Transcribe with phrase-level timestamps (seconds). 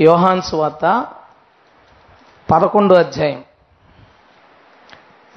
[0.00, 1.06] యోహాన్ సువార్త
[2.50, 3.44] పదకొండో అధ్యాయం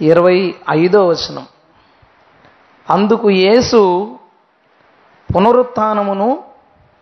[0.01, 1.47] ఇరవై ఐదో వచనం.
[2.89, 4.15] అందుకు యేసు
[5.36, 6.44] పునరుత్నమును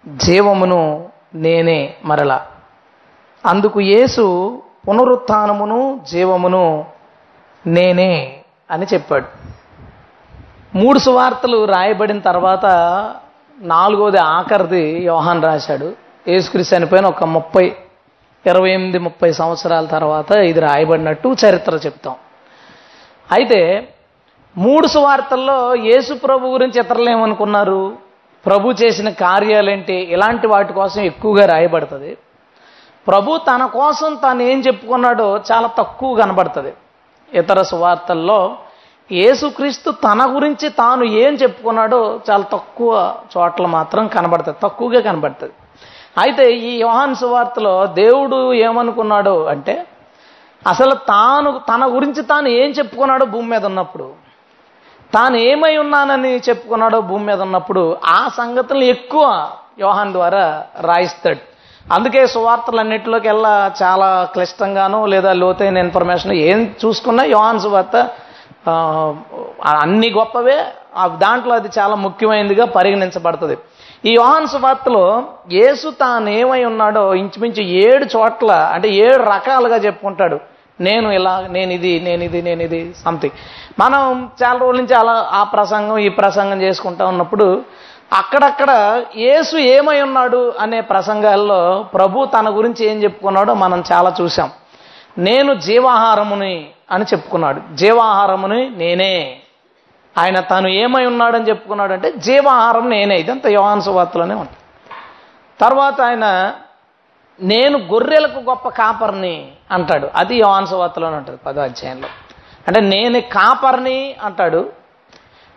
[0.07, 2.45] జీవమును నేనే మరల.
[3.45, 6.85] అందుకు యేసు పునరుత్నమును జీవమును
[7.67, 9.27] నేనే అని చెప్పాడు.
[10.77, 12.65] మూడు సువార్తలు రాయబడిన తర్వాత
[13.59, 16.00] నాలుగోది ఆఖరిది యోహాన్ రాశాడు.
[16.27, 17.75] యేసుక్రీస్తు చనిపోయిన ఒక ముప్పై
[18.45, 22.15] ఇరవై ఎనిమిది ముప్పై సంవత్సరాల తర్వాత ఇది రాయబడినట్టు చరిత్ర చెప్తాం.
[23.31, 23.59] అయితే
[24.57, 27.97] మూడు సువార్తల్లో యేసు ప్రభు గురించి ఇతరులు ఏమనుకున్నారు?
[28.45, 29.93] ప్రభు చేసిన కార్యాలేంటి?
[29.93, 32.17] ఇలాంటి వాటి కోసం ఎక్కువగా రాయబడుతుంది.
[33.07, 36.73] ప్రభు తన కోసం తాను ఏం చెప్పుకున్నాడో చాలా తక్కువ కనబడుతుంది.
[37.33, 38.57] ఇతర సువార్తల్లో
[39.11, 45.53] యేసుక్రీస్తు తన గురించి తాను ఏం చెప్పుకున్నాడో చాలా తక్కువ చోట్ల మాత్రం కనబడుతుంది తక్కువగా కనబడుతుంది
[46.17, 49.75] అయితే ఈ యోహాన్ సువార్తలో దేవుడు ఏమనుకున్నాడు అంటే
[50.67, 54.07] అసలు తాను తన గురించి తాను ఏం చెప్పుకున్నాడో భూమి మీద ఉన్నప్పుడు
[55.13, 59.23] తాను ఏమై ఉన్నానని చెప్పుకున్నాడో భూమి మీద ఉన్నప్పుడు ఆ సంగతులు ఎక్కువ
[59.79, 60.43] యోహాన్ ద్వారా
[60.81, 61.41] రాయిస్తాడు.
[61.93, 67.97] అందుకే సువార్తలన్నింటిలోకి వెళ్ళా చాలా క్లిష్టంగానో లేదా లోతైన ఇన్ఫర్మేషన్ ఏం చూసుకున్నా యోహాన్ సువార్త
[69.81, 70.57] అన్ని గొప్పవే.
[70.95, 73.57] ఆ దాంట్లో అది చాలా ముఖ్యమైనదిగా పరిగణించబడుతుంది.
[74.05, 80.39] ఈ యోహాన్ సువార్తలో యేసు తాను ఏమై ఉన్నాడో ఇంచుమించు ఏడు చోట్ల అంటే ఏడు రకాలుగా చెప్పుకుంటాడు.
[80.81, 83.33] నేను ఇలా నేను ఇది నేను ఇది నేను ఇది సంథింగ్
[83.79, 87.63] మనం చాలా రోజుల నుంచి అలా ఆ ప్రసంగం ఈ ప్రసంగం చేసుకుంటా ఉన్నప్పుడు
[88.13, 94.49] అక్కడక్కడ యేసు ఏమై ఉన్నాడు అనే ప్రసంగాల్లో ప్రభు తన గురించి ఏం చెప్పుకున్నాడో మనం చాలా చూసాం
[95.17, 97.61] నేను జీవాహారముని అని చెప్పుకున్నాడు.
[97.75, 99.40] జీవాహారముని నేనే.
[100.17, 103.15] ఆయన తాను ఏమై ఉన్నాడని చెప్పుకున్నాడు అంటే జీవాహారం నేనే.
[103.15, 104.57] ఇదంతా యోహాన్ సువార్తలోనే ఉంటుంది
[105.61, 106.53] తర్వాత ఆయన
[107.41, 110.09] నేను గొర్రెలకు గొప్ప కాపర్ని అంటాడు.
[110.15, 112.07] అది యోహాన్ సువార్తలోనే ఉంటుంది పదో అధ్యాయంలో.
[112.67, 114.71] అంటే నేను కాపర్ని అంటాడు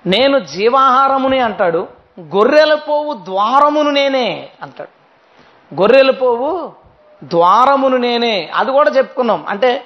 [0.06, 1.88] నేను జీవాహారముని అంటాడు
[2.20, 4.90] గొర్రెల పోవు ద్వారమును నేనే అంటాడు.
[5.74, 6.72] గొర్రెల పోవు
[7.24, 8.50] ద్వారమును నేనే.
[8.54, 9.44] అది కూడా చెప్పుకున్నాం.
[9.48, 9.84] అంటే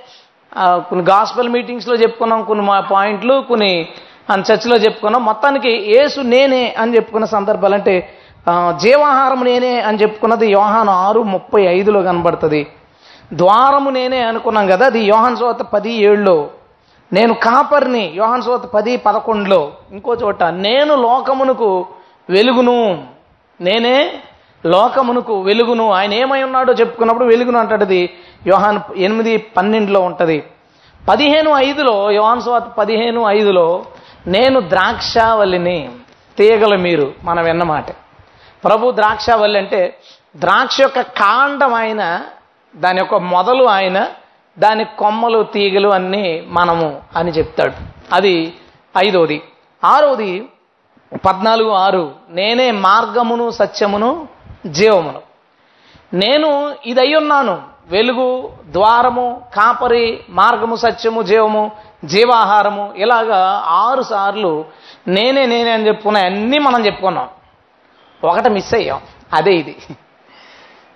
[0.59, 3.89] కొన్ని గాస్పల్ మీటింగ్స్లో చెప్పుకున్నాం కొన్ని మా పాయింట్లు కొన్ని
[4.31, 5.25] అని చర్చిలో చెప్పుకున్నాం.
[5.25, 7.95] మొత్తానికి ఏసు నేనే అని చెప్పుకున్న సందర్భాలు అంటే
[8.83, 12.63] జీవాహారం నేనే అని చెప్పుకున్నది యోహాను ఆరు ముప్పై ఐదులో కనబడుతుంది.
[13.33, 16.37] ద్వారము నేనే అనుకున్నాం కదా అది యోహాన్ సోత పది ఏడులో.
[17.13, 19.61] నేను కాపర్ని యోహాన్ సోత పది పదకొండులో.
[19.93, 21.71] ఇంకో చోట నేను లోకమునకు
[22.31, 22.79] వెలుగును.
[23.61, 23.97] నేనే
[24.67, 25.87] లోకమునకు వెలుగును.
[25.99, 28.01] ఆయన ఏమై ఉన్నాడో చెప్పుకున్నప్పుడు వెలుగును అంటాడు అది
[28.47, 30.39] యోహాన్ ఎనిమిది పన్నెండులో ఉంటుంది.
[31.09, 33.67] పదిహేను ఐదులో యోహాన్ సోత పదిహేను ఐదులో
[34.29, 35.91] నేను ద్రాక్షావల్లిని
[36.39, 37.91] తీగల మీరు మనం విన్నమాట.
[38.65, 39.99] ప్రభు ద్రాక్షావల్లి అంటే
[40.37, 42.25] ద్రాక్ష యొక్క కాండం ఆయన
[42.77, 44.07] దాని యొక్క మొదలు ఆయన
[44.59, 47.73] దాని కొమ్మలు తీగలు అన్నీ మనము అని చెప్తాడు.
[48.13, 48.55] అది
[48.99, 49.43] ఐదోది.
[49.85, 50.49] ఆరోది
[51.27, 52.13] పద్నాలుగు ఆరు.
[52.31, 54.29] నేనే మార్గమును సత్యమును
[54.67, 55.23] జీవమును.
[56.15, 57.63] నేను ఇది ఉన్నాను.
[57.89, 61.73] వెలుగు ద్వారము కాపరి మార్గము సత్యము జీవము
[62.05, 62.95] జీవాహారము.
[62.97, 64.65] ఇలాగా ఆరు సార్లు
[65.09, 67.29] నేనే నేనే అని చెప్పుకున్న అన్నీ మనం చెప్పుకున్నాం.
[68.25, 69.01] ఒకటి మిస్ అయ్యాం.
[69.33, 69.77] అదే ఇది.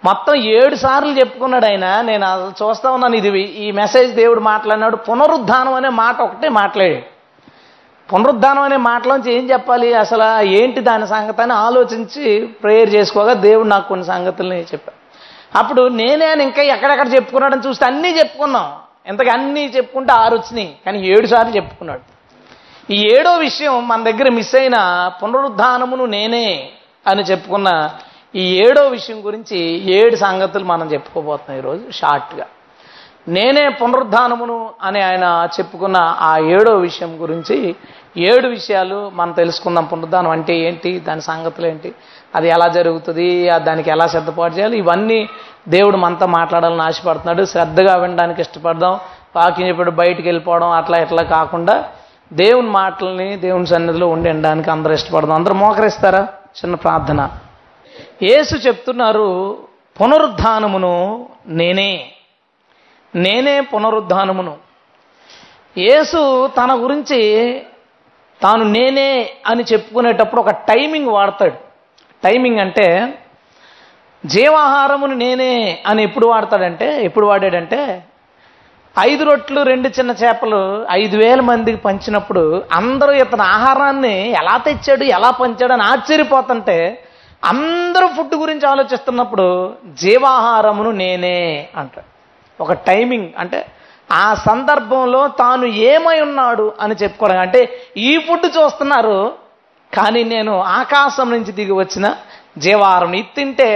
[0.04, 2.00] మొత్తం ఏడు సార్లు చెప్పుకున్నాడు ఆయన.
[2.00, 3.40] నేను అసలు చూస్తా ఉన్నాను ఇది.
[3.40, 4.96] ఈ మెసేజ్ దేవుడు మాట్లాడినాడు.
[4.96, 7.12] పునరుద్ధానం అనే మాట ఒకటే మాట్లాడాడు.
[8.14, 9.94] పునరుద్ధానం అనే మాటలోంచి ఏం చెప్పాలి?
[9.94, 15.02] అసలు ఏంటి దాని సంగతి అని ఆలోచించి ప్రేయర్ చేసుకోగా దేవుడు నాకు కొన్ని సంగతుల్ని చెప్పాను
[15.58, 18.72] అప్పుడు నేనే అని ఇంకా ఎక్కడెక్కడ చెప్పుకున్నాడని చూస్తే అన్నీ చెప్పుకున్నాం.
[19.08, 22.12] ఇంతకు అన్నీ చెప్పుకుంటే ఆరు వచ్చినాయి కానీ ఏడు సార్లు చెప్పుకున్నాడు.
[22.92, 26.70] ఈ ఏడో విషయం మన దగ్గర మిస్ అయిన పునరుద్ధానమును నేనే
[27.06, 27.90] అని చెప్పుకున్న
[28.34, 29.58] ఈ ఏడో విషయం గురించి
[29.94, 32.46] ఏడు సంగతులు మనం చెప్పుకోబోతున్నాం ఈరోజు షార్ట్గా.
[33.28, 37.76] నేనే పునరుద్ధానమును అని ఆయన చెప్పుకున్న ఆ ఏడో విషయం గురించి
[38.16, 39.84] ఏడు విషయాలు మనం తెలుసుకుందాం.
[39.84, 41.00] పునరుద్ధానం అంటే ఏంటి?
[41.00, 41.94] దాని సంగతులు ఏంటి?
[42.34, 45.28] అది ఎలా జరుగుతుంది ఆ దానికి ఎలా సిద్ధపాటు చేయాలి ఇవన్నీ
[45.68, 47.44] దేవుడు మనతో మాట్లాడాలని ఆశపడుతున్నాడు.
[47.44, 49.00] శ్రద్ధగా వినడానికి ఇష్టపడదాం.
[49.36, 51.84] వాకింగ్ చెప్పాడు బయటికి వెళ్ళిపోవడం అట్లా ఇట్లా కాకుండా
[52.32, 55.36] దేవుని మాటల్ని దేవుని సన్నిధిలో ఉండి వినడానికి అందరూ ఇష్టపడదాం.
[55.36, 56.28] అందరూ మోకరిస్తారా?
[56.58, 57.30] చిన్న ప్రార్థన.
[58.22, 59.58] యేసు చెప్తున్నారు
[60.00, 62.12] పునరుద్ధానమును నేనే.
[63.14, 64.56] నేనే పునరుద్ధానమును.
[65.78, 67.62] యేసు తన గురించి
[68.42, 71.71] తాను నేనే అని చెప్పుకునేటప్పుడు ఒక టైమింగ్ వాడతాడు.
[72.24, 73.14] టైమింగ్ అంటే
[74.26, 78.04] జీవాహారమును నేనే అని ఎప్పుడు వాడతాడంటే ఎప్పుడు వాడాడంటే
[79.00, 85.30] ఐదు రొట్లు రెండు చిన్న చేపలు ఐదు వేల మందికి పంచినప్పుడు అందరూ ఇతని ఆహారాన్ని ఎలా తెచ్చాడు ఎలా
[85.30, 87.04] పంచాడు అని ఆశ్చర్యపోతుంటే
[87.44, 92.06] అందరూ ఫుడ్ గురించి ఆలోచిస్తున్నప్పుడు జీవాహారమును నేనే అంటాడు.
[92.62, 93.66] ఒక టైమింగ్ అంటే
[94.12, 97.38] ఆ సందర్భంలో తాను ఏమై ఉన్నాడు అని చెప్పుకోవడం.
[97.38, 99.32] అంటే ఈ ఫుడ్ చూస్తున్నారు
[99.96, 102.06] కానీ నేను ఆకాశం నుంచి దిగి వచ్చిన
[102.58, 103.68] జీవాహారం ఇది తింటే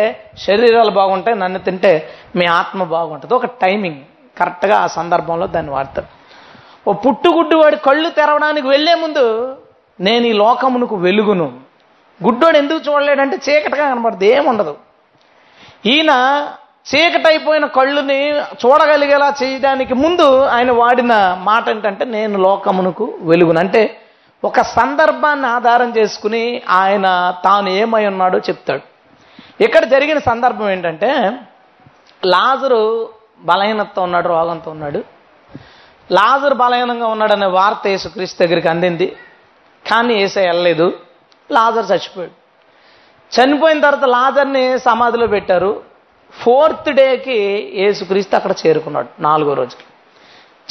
[0.47, 1.93] శరీరాలు బాగుంటాయి నన్ను తింటే
[2.37, 3.35] మీ ఆత్మ బాగుంటుంది.
[3.35, 4.01] ఒక టైమింగ్
[4.39, 6.09] కరెక్ట్గా ఆ సందర్భంలో దాన్ని వాడతారు.
[6.89, 9.25] ఓ పుట్టుగుడ్డు వాడి కళ్ళు తెరవడానికి వెళ్ళే ముందు
[10.01, 11.47] నేను ఈ లోకమునకు వెలుగును.
[12.21, 14.75] గుడ్డోడు ఎందుకు చూడలేడంటే చీకటిగా కనబడదు ఏముండదు.
[15.87, 16.13] ఈయన
[16.91, 18.19] చీకటైపోయిన కళ్ళుని
[18.63, 23.61] చూడగలిగేలా చేయడానికి ముందు ఆయన వాడిన మాట ఏంటంటే నేను లోకమునకు వెలుగును.
[23.61, 23.83] అంటే
[24.47, 28.81] ఒక సందర్భాన్ని ఆధారం చేసుకుని ఆయన తాను ఏమై ఉన్నాడో చెప్తాడు.
[29.63, 31.39] ఇక్కడ జరిగిన సందర్భం ఏంటంటే
[32.27, 33.09] లాజరు
[33.39, 35.05] బలహీనతతో ఉన్నాడు రోగంతో ఉన్నాడు.
[36.13, 39.17] లాజరు బలహీనంగా ఉన్నాడనే వార్త యేసుక్రీస్తు దగ్గరికి అందింది.
[39.91, 40.93] కానీ ఏసై వెళ్ళలేదు.
[41.53, 42.33] లాజర్ చచ్చిపోయాడు.
[43.41, 45.83] చనిపోయిన తర్వాత లాజర్ని సమాధిలో పెట్టారు.
[46.43, 49.85] ఫోర్త్ డేకి యేసుక్రీస్తు అక్కడ చేరుకున్నాడు నాలుగో రోజుకి.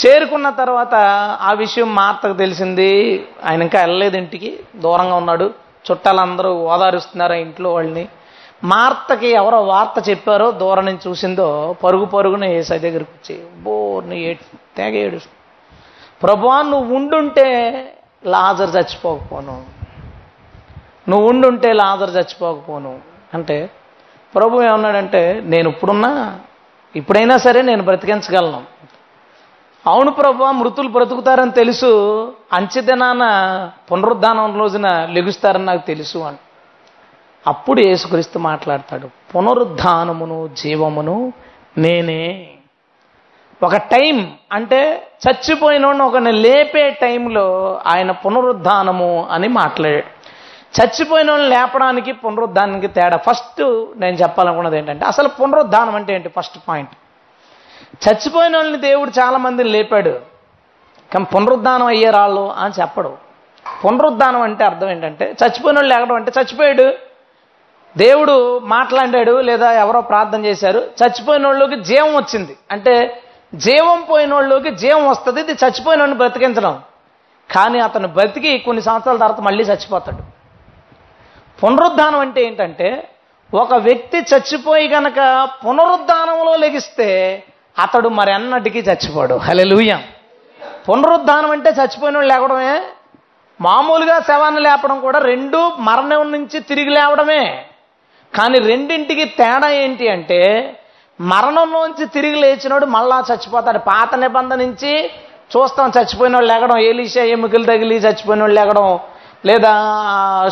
[0.05, 0.95] చేరుకున్న తర్వాత
[1.41, 3.23] ఆ విషయం మా అత్తకు తెలిసింది.
[3.45, 4.59] ఆయన ఇంకా వెళ్ళలేదు ఇంటికి.
[4.75, 5.53] దూరంగా ఉన్నాడు.
[5.91, 8.07] చుట్టాలందరూ ఓదారుస్తున్నారు ఆ ఇంట్లో వాళ్ళని.
[8.63, 14.93] మార్తకి ఎవరో వార్త చెప్పారో దూరం నుంచి చూసిందో పరుగు పరుగున ఏసై దగ్గరికి వచ్చి బోర్ని ఏడు తెగ
[14.93, 15.17] ఏడు.
[16.23, 17.45] ప్రభా నువ్వు ఉండుంటే
[18.25, 19.63] లాజర్ చచ్చిపోకపోను.
[21.09, 22.99] నువ్వు ఉండుంటే లాజర్ చచ్చిపోకపోను.
[23.33, 23.69] అంటే
[24.35, 26.39] ప్రభు ఏమన్నాడంటే నేను ఇప్పుడున్నా
[26.95, 28.74] ఇప్పుడైనా సరే నేను బ్రతికించగలను.
[29.87, 31.87] అవును ప్రభు మృతులు బ్రతుకుతారని తెలుసు.
[32.53, 33.23] అంచెదినాన
[33.91, 36.37] పునరుద్ధానం రోజున లెగుస్తారని నాకు తెలుసు అని.
[37.47, 41.33] అప్పుడు యేసుక్రీస్తు మాట్లాడతాడు పునరుద్ధానమును జీవమును
[41.77, 42.51] నేనే.
[43.63, 50.15] ఒక టైం అంటే చచ్చిపోయిన ఒకని లేపే టైంలో ఆయన పునరుద్ధానము అని మాట్లాడాడు.
[50.81, 56.29] చచ్చిపోయిన వాళ్ళని లేపడానికి పునరుద్ధానానికి తేడా ఫస్ట్ నేను చెప్పాలనుకున్నది ఏంటంటే అసలు పునరుద్ధానం అంటే ఏంటి?
[56.29, 56.91] First point.
[57.93, 60.09] చచ్చిపోయిన వాళ్ళని దేవుడు చాలా మందిని లేపాడు.
[61.13, 63.17] కానీ పునరుద్ధానం అయ్యే రాళ్ళు అని చెప్పడు.
[63.85, 66.93] పునరుద్ధానం అంటే అర్థం ఏంటంటే చచ్చిపోయిన వాళ్ళు లేకడం అంటే చచ్చిపోయాడు.
[67.97, 70.79] దేవుడు మాట్లాడాడు లేదా ఎవరో ప్రార్థన చేశారు.
[70.79, 72.57] చచ్చిపోయిన వాళ్ళకి జీవం వచ్చింది.
[72.71, 73.21] అంటే
[73.55, 76.81] జీవం పోయిన వాళ్ళకి జీవం వస్తుంది ఇది చచ్చిపోయిన వాళ్ళని బ్రతికించడం.
[77.55, 80.35] కానీ అతను బ్రతికి కొన్ని సంవత్సరాల తర్వాత మళ్ళీ చచ్చిపోతాడు.
[81.63, 83.09] పునరుద్ధానం అంటే ఏంటంటే
[83.53, 87.43] ఒక వ్యక్తి చచ్చిపోయి గనక పునరుద్ధానంలో లెగిస్తే
[87.79, 89.35] అతడు మరి అన్నటికీ చచ్చిపోడు.
[89.35, 89.93] హలెలుయ
[90.89, 92.73] పునరుద్ధానం అంటే చచ్చిపోయిన వాళ్ళు లేవడమే.
[93.61, 97.43] మామూలుగా శవాన్ని లేపడం కూడా రెండు మరణం నుంచి తిరిగి లేవడమే.
[98.37, 100.41] కానీ రెండింటికి తేడా ఏంటి అంటే
[101.21, 103.79] మరణంలోంచి తిరిగి లేచినోడు మళ్ళా చచ్చిపోతాడు.
[103.91, 104.93] పాత నిబంధన నుంచి
[105.53, 108.99] చూస్తాం చచ్చిపోయిన వాళ్ళు లేగడం ఏలిషా ఎముకలు తగిలి చచ్చిపోయిన వాళ్ళు లేగడం
[109.45, 109.71] లేదా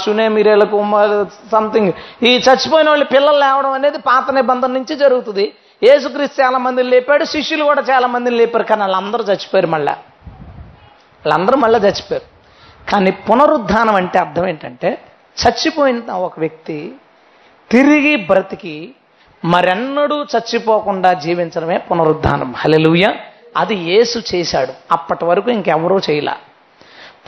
[0.03, 1.15] సునే మిరేల కుమార్
[1.51, 1.91] సంథింగ్
[2.23, 5.45] ఈ చచ్చిపోయిన వాళ్ళు పిల్లలు లేవడం అనేది పాత నిబంధన నుంచి జరుగుతుంది.
[5.83, 9.91] యేసుక్రీస్తు చాలా మందిని లేపాడు శిష్యులు కూడా చాలా మందిని లేపారు కానీ వాళ్ళందరూ చచ్చిపోయారు మళ్ళా.
[11.25, 12.33] వాళ్ళందరూ మళ్ళీ చచ్చిపోయారు.
[12.91, 15.01] కానీ పునరుద్ధానం అంటే అర్థం ఏంటంటే
[15.43, 16.93] చచ్చిపోయిన ఒక వ్యక్తి
[17.71, 18.95] తిరిగి బ్రతికి
[19.45, 22.53] మరెన్నడూ చచ్చిపోకుండా జీవించడమే పునరుద్ధానం.
[22.57, 23.07] హలెలుయ
[23.57, 24.73] అది యేసు చేశాడు.
[24.91, 26.31] అప్పటి వరకు ఇంకెవరూ చేయలే.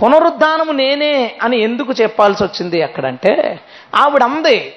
[0.02, 3.60] పునరుద్ధానము నేనే అని ఎందుకు చెప్పాల్సి వచ్చింది అక్కడంటే
[3.96, 4.74] ఆవిడ అంది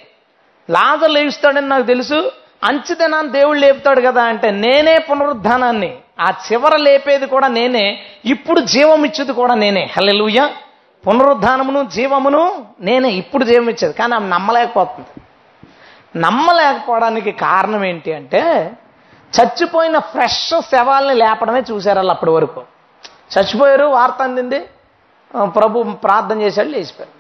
[0.71, 2.33] లాజర్ లేవిస్తాడని నాకు తెలుసు
[2.65, 5.97] అంచుదనాన్ని దేవుడు లేపుతాడు కదా అంటే నేనే పునరుద్ధానాన్ని.
[6.21, 9.91] ఆ చివర లేపేది కూడా నేనే ఇప్పుడు జీవం ఇచ్చేది కూడా నేనే.
[9.97, 10.49] హల్లెలూయ.
[11.07, 13.95] పునరుద్ధానమును జీవమును నేనే ఇప్పుడు జీవం ఇచ్చేది.
[13.95, 15.09] కానీ ఆమె నమ్మలేకపోతుంది.
[16.19, 18.73] నమ్మలేకపోవడానికి కారణం ఏంటి అంటే
[19.41, 22.63] చచ్చిపోయిన ఫ్రెష్ శవాల్ని లేపడమే చూశారు వాళ్ళు అప్పటి వరకు.
[23.39, 24.61] చచ్చిపోయారు వార్త అందింది
[25.45, 27.18] ప్రభు ప్రార్థన చేశాడు లేచిపోయారు.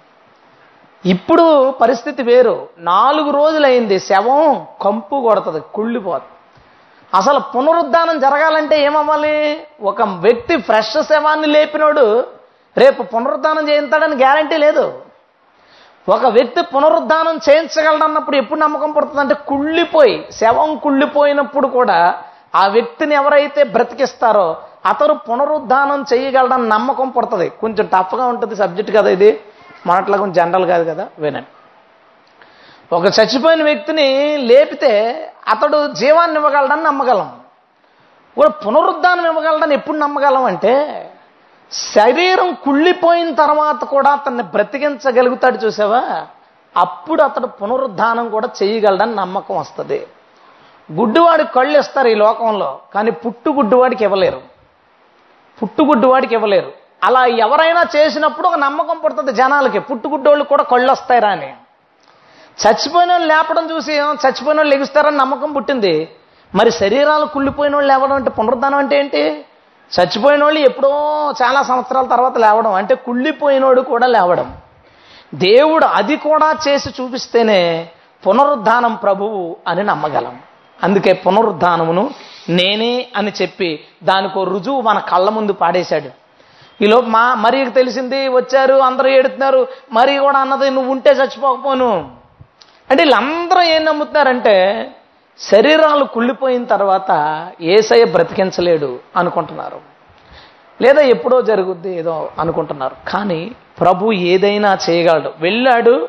[1.06, 2.68] ఇప్పుడు పరిస్థితి వేరు.
[2.78, 6.32] నాలుగు రోజులైంది శవం కంపు కొడుతుంది కుళ్ళిపోతుంది.
[7.14, 9.60] అసలు పునరుద్ధానం జరగాలంటే ఏమవ్వాలి?
[9.82, 12.24] ఒక వ్యక్తి ఫ్రెష్ శవాన్ని లేపినోడు
[12.78, 15.02] రేపు పునరుద్ధానం చేయిస్తాడని గ్యారంటీ లేదు.
[16.08, 22.22] ఒక వ్యక్తి పునరుద్ధానం చేయించగలడన్నప్పుడు ఎప్పుడు నమ్మకం పడుతుందంటే కుళ్ళిపోయి శవం కుళ్ళిపోయినప్పుడు కూడా
[22.54, 27.48] ఆ వ్యక్తిని ఎవరైతే బ్రతికిస్తారో అతను పునరుద్ధానం చేయగలడని నమ్మకం పడుతుంది.
[27.48, 29.40] కొంచెం టఫ్గా ఉంటుంది సబ్జెక్ట్ కదా ఇది.
[29.86, 31.48] మనట్లా కొంచెం జనరల్ కాదు కదా వినండి
[32.94, 34.92] ఒక చచ్చిపోయిన వ్యక్తిని లేపితే
[35.48, 37.40] అతడు జీవాన్ని ఇవ్వగలడని నమ్మగలం.
[38.36, 41.04] కూడా పునరుద్ధానం ఇవ్వగలడని ఎప్పుడు నమ్మగలం అంటే
[41.72, 46.26] శరీరం కుళ్ళిపోయిన తర్వాత కూడా అతన్ని బ్రతికించగలుగుతాడు చూసావా?
[46.76, 50.06] అప్పుడు అతడు పునరుద్ధానం కూడా చేయగలడని నమ్మకం వస్తుంది.
[50.92, 54.42] గుడ్డివాడికి కళ్ళు ఇస్తారు ఈ లోకంలో కానీ పుట్టుగుడ్డివాడికి ఇవ్వలేరు.
[55.62, 56.72] పుట్టుగుడ్డివాడికి ఇవ్వలేరు.
[57.04, 59.78] అలా ఎవరైనా చేసినప్పుడు ఒక నమ్మకం పడుతుంది జనాలకి.
[59.78, 61.54] పుట్టుగుడ్డోళ్ళు కూడా కళ్ళు వస్తాయిరా అని.
[62.66, 66.08] చచ్చిపోయిన వాళ్ళు లేపడం చూసి చచ్చిపోయిన వాళ్ళు లెగుస్తారని నమ్మకం పుట్టింది.
[66.54, 69.44] మరి శరీరాలు కుళ్ళిపోయిన వాళ్ళు లేవడం అంటే పునరుద్ధానం అంటే ఏంటి?
[70.00, 70.88] చచ్చిపోయిన వాళ్ళు ఎప్పుడో
[71.42, 72.72] చాలా సంవత్సరాల తర్వాత లేవడం.
[72.72, 74.56] అంటే కుళ్ళిపోయినోడు కూడా లేవడం.
[75.34, 77.88] దేవుడు అది కూడా చేసి చూపిస్తేనే
[78.26, 80.38] పునరుద్ధానం ప్రభువు అని నమ్మగలం.
[80.82, 82.10] అందుకే పునరుద్ధానమును
[82.48, 86.27] నేనే అని చెప్పి దానికో రుజువు మన కళ్ళ ముందు పాడేశాడు.
[86.82, 89.68] ఈలోపు మా మరీకి తెలిసింది వచ్చారు అందరూ ఏడుతున్నారు.
[89.92, 92.10] మరి కూడా అన్నది నువ్వు ఉంటే చచ్చిపోకపోను.
[92.90, 94.90] అంటే వీళ్ళందరూ ఏం నమ్ముతున్నారంటే
[95.38, 97.10] శరీరాలు కుళ్ళిపోయిన తర్వాత
[97.60, 99.80] ఏసయ్య బ్రతికించలేడు అనుకుంటున్నారు.
[100.82, 102.96] లేదా ఎప్పుడో జరుగుద్ది ఏదో అనుకుంటున్నారు.
[103.08, 105.32] కానీ ప్రభు ఏదైనా చేయగలడు.
[105.40, 106.08] వెళ్ళాడు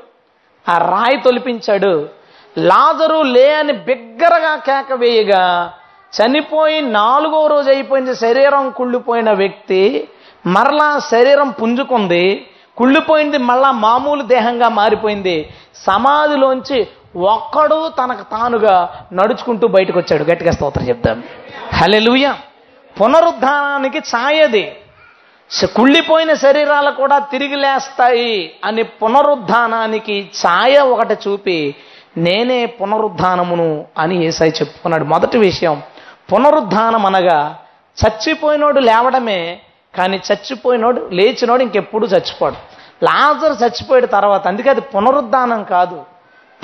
[0.69, 2.09] ఆ రాయి తొలిపించాడు.
[2.57, 5.73] లాజరు లే అని బిగ్గరగా కేక వేయగా
[6.17, 10.09] చనిపోయి నాలుగో రోజు అయిపోయింది శరీరం కుళ్ళిపోయిన వ్యక్తి
[10.45, 12.45] మరలా శరీరం పుంజుకుంది
[12.77, 15.49] కుళ్ళిపోయింది మళ్ళా మామూలు దేహంగా మారిపోయింది.
[15.75, 21.23] సమాధిలోంచి ఒక్కడు తనకు తానుగా నడుచుకుంటూ బయటకు వచ్చాడు గట్టిగా స్తోత్రం చెప్తాం
[21.73, 22.33] హలెలుయ
[23.01, 24.75] పునరుద్ధానానికి ఛాయది.
[25.75, 31.75] కుళ్ళిపోయిన శరీరాలు కూడా తిరిగి లేస్తాయి అని పునరుద్ధానానికి ఛాయ ఒకటి చూపి
[32.17, 35.03] నేనే పునరుద్ధానమును అని ఏసై చెప్పుకున్నాడు.
[35.03, 35.81] మొదటి విషయం
[36.33, 37.39] పునరుద్ధానం అనగా
[37.97, 39.61] చచ్చిపోయినోడు లేవడమే
[39.97, 42.55] కానీ చచ్చిపోయినోడు లేచినోడు ఇంకెప్పుడు చచ్చిపోడు.
[43.03, 46.03] లాజర్ చచ్చిపోయిన తర్వాత అందుకే అది పునరుద్ధానం కాదు.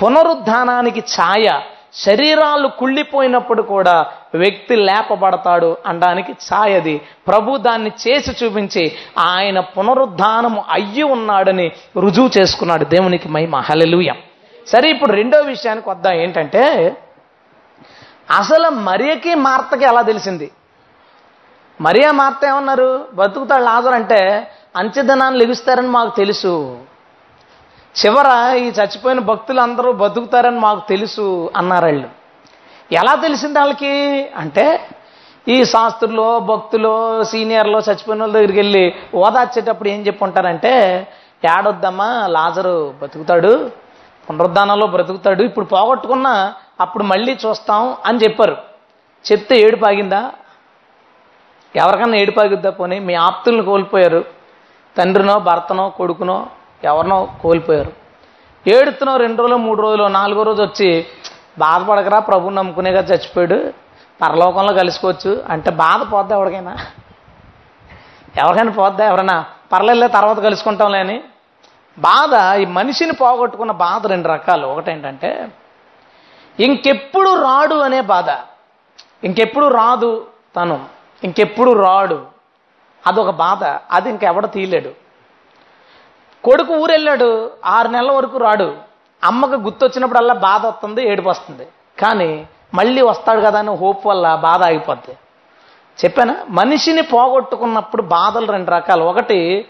[0.04, 1.62] పునరుద్ధానానికి ఛాయ
[1.94, 7.02] శరీరాలు కుళ్ళిపోయినప్పుడు కూడా వ్యక్తి లేపబడతాడు అనడానికి ఛాయది.
[7.28, 13.56] ప్రభు దాన్ని చేసి చూపించి ఆయన పునరుద్ధానము అయ్యి ఉన్నాడని రుజువు చేసుకున్నాడు దేవునికి మహిమ.
[13.56, 14.12] మహలలుయ
[14.68, 16.14] సరే ఇప్పుడు రెండో విషయానికి వద్దాం.
[16.14, 16.64] ఏంటంటే
[18.38, 20.52] అసలు మరియకి మార్తకి ఎలా తెలిసింది?
[21.82, 23.08] మరియా మార్త ఏమన్నారు?
[23.14, 26.78] బతుకుతాడు లాజర్ అంటే అంచెదనాన్ని లభిస్తారని మాకు తెలుసు.
[28.06, 32.10] చివర ఈ చచ్చిపోయిన భక్తులు అందరూ బతుకుతారని మాకు తెలుసు అన్నారు వాళ్ళు.
[32.92, 34.30] ఎలా తెలిసింది వాళ్ళకి?
[34.36, 34.90] అంటే
[35.48, 41.08] ఈ శాస్త్రులు భక్తులు సీనియర్లు చచ్చిపోయిన వాళ్ళ దగ్గరికి వెళ్ళి ఓదార్చేటప్పుడు ఏం చెప్పుంటారంటే
[41.60, 43.72] ఏడొద్దమ్మా లాజరు బతుకుతాడు
[44.30, 48.58] పునరుద్ధానంలో బ్రతుకుతాడు ఇప్పుడు పోగొట్టుకున్నా అప్పుడు మళ్ళీ చూస్తాం అని చెప్పారు.
[49.32, 50.32] చెప్తే ఏడు పాగిందా
[51.76, 53.00] ఎవరికన్నా ఏడుపు పోనీ?
[53.00, 54.26] మీ ఆప్తుల్ని కోల్పోయారు.
[54.98, 56.48] తండ్రినో భర్తనో కొడుకునో
[56.84, 57.92] ఎవరినో కోల్పోయారు.
[58.68, 61.06] ఏడుతున్నో రెండు రోజులు మూడు రోజులు నాలుగో రోజు వచ్చి
[61.58, 63.74] బాధపడకరా ప్రభుని నమ్ముకునేగా చచ్చిపోయాడు.
[64.22, 66.78] పరలోకంలో కలుసుకోవచ్చు అంటే బాధ పోద్దా ఎవరికైనా?
[68.38, 71.24] ఎవరికైనా పోద్దా ఎవరైనా పర్లేదులే తర్వాత కలుసుకుంటాంలే అని.
[72.00, 74.68] బాధ ఈ మనిషిని పోగొట్టుకున్న బాధ రెండు రకాలు.
[74.68, 75.52] ఒకటేంటంటే
[76.60, 78.30] ఇంకెప్పుడు రాడు అనే బాధ.
[79.24, 80.95] ఇంకెప్పుడు రాదు తను.
[81.24, 82.26] ఇంకెప్పుడు రాడు.
[83.08, 83.64] అదొక బాధ.
[83.92, 84.90] అది ఇంకెవడ తీయలేడు.
[86.44, 87.52] కొడుకు ఊరెళ్ళాడు.
[87.66, 88.78] ఆరు నెలల వరకు రాడు.
[89.24, 91.68] అమ్మకు గుర్తొచ్చినప్పుడల్లా బాధ వస్తుంది ఏడుపు వస్తుంది.
[92.02, 95.18] కానీ మళ్ళీ వస్తాడు కదా అని హోప్ వల్ల బాధ ఆగిపోద్ది.
[96.06, 96.36] చెప్పానా?
[96.50, 99.04] మనిషిని పోగొట్టుకున్నప్పుడు బాధలు రెండు రకాలు.
[99.04, 99.66] ఒకటి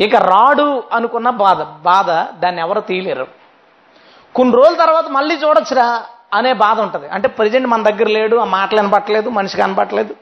[0.00, 1.62] ఇక రాడు అనుకున్న బాధ.
[1.62, 3.26] బాధ దాన్ని ఎవరు తీయలేరు.
[4.34, 6.02] కొన్ని రోజుల తర్వాత మళ్ళీ చూడొచ్చురా
[6.34, 7.08] అనే బాధ ఉంటుంది.
[7.08, 10.14] అంటే ప్రజెంట్ మన దగ్గర లేడు ఆ మాటలు వినపట్లేదు మనిషి కనపట్లేదు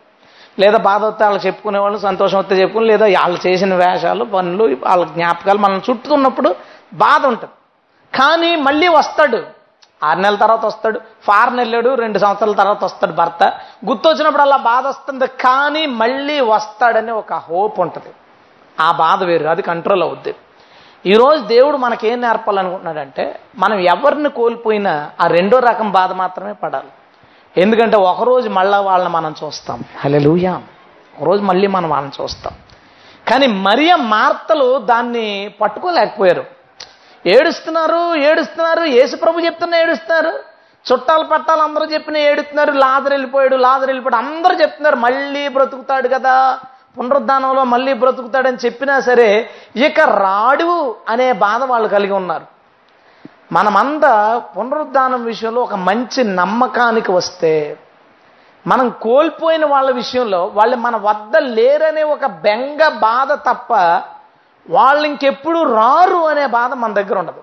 [0.59, 5.59] లేదా బాధ వస్తే వాళ్ళు చెప్పుకునేవాళ్ళు సంతోషం వస్తే చెప్పుకుని లేదా వాళ్ళు చేసిన వేషాలు పనులు వాళ్ళ జ్ఞాపకాలు
[5.59, 6.55] మనం చుట్టుతున్నప్పుడు
[6.95, 7.53] బాధ ఉంటుంది.
[8.19, 9.61] కానీ మళ్ళీ వస్తాడు.
[10.05, 11.01] ఆరు నెలల తర్వాత వస్తాడు.
[11.23, 13.53] ఫారెన్ వెళ్ళాడు రెండు సంవత్సరాల తర్వాత వస్తాడు భర్త.
[13.87, 15.27] గుర్తొచ్చినప్పుడు అలా బాధ వస్తుంది.
[15.27, 18.09] కానీ మళ్ళీ వస్తాడని ఒక హోప్ ఉంటుంది.
[18.81, 20.35] ఆ బాధ వేరు అది కంట్రోల్ అవుద్ది.
[21.07, 26.89] ఈరోజు దేవుడు మనకేం నేర్పాలనుకుంటున్నాడంటే మనం ఎవరిని కోల్పోయినా ఆ రెండో రకం బాధ మాత్రమే పడాలి.
[27.59, 29.85] ఎందుకంటే ఒకరోజు మళ్ళా వాళ్ళని మనం చూస్తాం.
[30.01, 30.63] హలెలుయా
[31.21, 32.53] ఒకరోజు మళ్ళీ మనం వాళ్ళని చూస్తాం.
[33.29, 36.45] కానీ మరియ మార్తలు దాన్ని పట్టుకోలేకపోయారు.
[37.27, 40.39] ఏడుస్తున్నారు ఏడుస్తున్నారు యేసుప్రభు చెప్తున్నా ఏడుస్తున్నారు.
[40.93, 44.27] చుట్టాలు పట్టాలు అందరూ చెప్పిన ఏడుస్తున్నారు లాదరు వెళ్ళిపోయాడు లాదరు వెళ్ళిపోయాడు.
[44.27, 46.61] అందరూ చెప్తున్నారు మళ్ళీ బ్రతుకుతాడు కదా.
[46.99, 52.60] పునరుద్ధానంలో మళ్ళీ బ్రతుకుతాడని చెప్పినా సరే ఇక రాడు అనే బాధ వాళ్ళు కలిగి ఉన్నారు.
[53.53, 57.79] మనమంతా పునరుద్ధానం విషయంలో ఒక మంచి నమ్మకానికి వస్తే
[58.67, 63.73] మనం కోల్పోయిన వాళ్ళ విషయంలో వాళ్ళు మన వద్ద లేరనే ఒక బెంగ బాధ తప్ప
[64.71, 67.43] వాళ్ళు ఇంకెప్పుడు రారు అనే బాధ మన దగ్గర ఉండదు.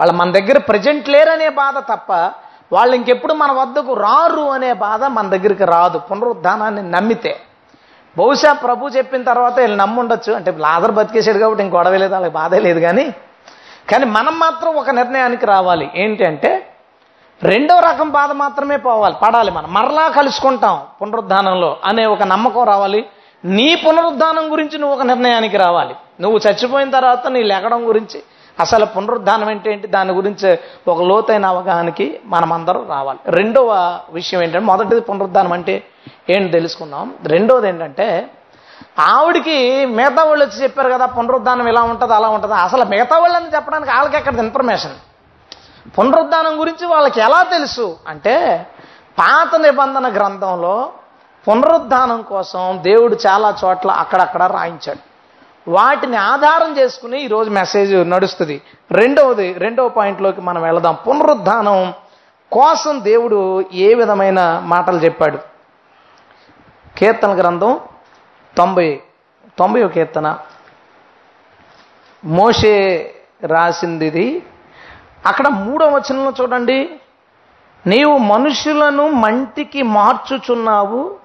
[0.00, 2.12] వాళ్ళు మన దగ్గర ప్రజెంట్ లేరనే బాధ తప్ప
[2.72, 7.40] వాళ్ళు ఇంకెప్పుడు మన వద్దకు రారు అనే బాధ మన దగ్గరికి రాదు పునరుద్ధానాన్ని నమ్మితే.
[8.18, 10.32] బహుశా ప్రభు చెప్పిన తర్వాత వీళ్ళు నమ్ముండొచ్చు.
[10.32, 13.14] అంటే లాదర్ బతికేసాడు కాబట్టి ఇంకొడవలేదు గొడవ లేదు వాళ్ళకి బాధే లేదు కానీ
[13.90, 15.90] కానీ మనం మాత్రం ఒక నిర్ణయానికి రావాలి.
[15.96, 16.70] ఏంటంటే
[17.42, 19.72] రెండో రకం బాధ మాత్రమే పోవాలి పడాలి మనం.
[19.72, 23.06] మరలా కలుసుకుంటాం పునరుద్ధానంలో అనే ఒక నమ్మకం రావాలి.
[23.44, 25.94] నీ పునరుద్ధానం గురించి నువ్వు ఒక నిర్ణయానికి రావాలి.
[26.20, 28.22] నువ్వు చచ్చిపోయిన తర్వాత నీ లెగడం గురించి
[28.60, 29.86] అసలు పునరుద్ధానం అంటే ఏంటి?
[29.86, 33.18] దాని గురించి ఒక లోతైన అవగాహనకి మనమందరం రావాలి.
[33.26, 35.82] రెండవ విషయం ఏంటంటే మొదటిది పునరుద్ధానం అంటే
[36.30, 37.14] ఏంటి తెలుసుకుందాం.
[37.24, 38.28] రెండవది ఏంటంటే
[38.98, 42.54] ఆవిడికి మిగతా వాళ్ళు వచ్చి చెప్పారు కదా పునరుద్ధానం ఇలా ఉంటుంది అలా ఉంటుంది.
[42.54, 44.92] అసలు మిగతా వాళ్ళని చెప్పడానికి వాళ్ళకి ఎక్కడ ఇన్ఫర్మేషన్
[45.98, 47.96] పునరుద్ధానం గురించి వాళ్ళకి ఎలా తెలుసు?
[48.08, 48.66] అంటే
[49.18, 50.92] పాత నిబంధన గ్రంథంలో
[51.48, 55.14] పునరుద్ధానం కోసం దేవుడు చాలా చోట్ల అక్కడక్కడ రాయించాడు.
[55.70, 58.62] వాటిని ఆధారం చేసుకుని ఈరోజు మెసేజ్ నడుస్తుంది.
[58.90, 60.96] రెండవది రెండవ పాయింట్లోకి మనం వెళదాం.
[61.08, 61.94] పునరుద్ధానం
[62.52, 65.38] కోసం దేవుడు ఏ విధమైన మాటలు చెప్పాడు?
[66.98, 67.80] కీర్తన గ్రంథం
[68.56, 69.00] తొంభై
[69.58, 70.38] తొంభై కీర్తన
[72.24, 73.14] మోషే
[73.46, 74.42] రాసింది ఇది
[75.26, 76.90] అక్కడ మూడవ వచనంలో చూడండి.
[77.86, 81.16] నీవు మనుషులను మంటికి మార్చుచున్నావు.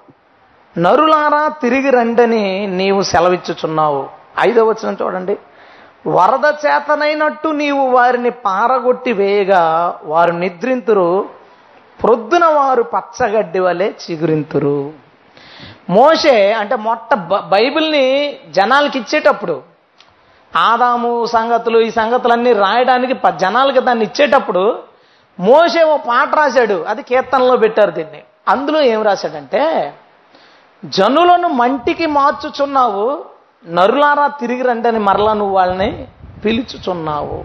[0.78, 4.08] నరులారా తిరిగి రండని నీవు సెలవిచ్చుచున్నావు.
[4.40, 5.38] ఐదవ వచనం చూడండి.
[6.06, 11.28] వరద చేతనైనట్టు నీవు వారిని పారగొట్టి వేయగా వారు నిద్రింతురు.
[12.02, 14.92] ప్రొద్దున వారు పచ్చగడ్డి వలె చిగురింతురు.
[15.90, 17.14] మోషే అంటే మొట్ట
[17.48, 19.62] బైబిల్ని జనాలకి ఇచ్చేటప్పుడు
[20.56, 24.78] ఆదాము సంగతులు ఈ సంగతులన్నీ రాయడానికి ప- జనాలకి దాన్ని ఇచ్చేటప్పుడు
[25.40, 26.84] మోషే ఓ పాట రాశాడు.
[26.88, 28.22] అది కీర్తనలో పెట్టారు దీన్ని.
[28.48, 29.94] అందులో ఏం రాశాడంటే
[30.84, 33.24] జనులను మంటికి మార్చుచున్నావు
[33.66, 36.06] నరులారా తిరిగి రండని మరలా నువ్వు వాళ్ళని
[36.44, 37.44] పిలుచుచున్నావు.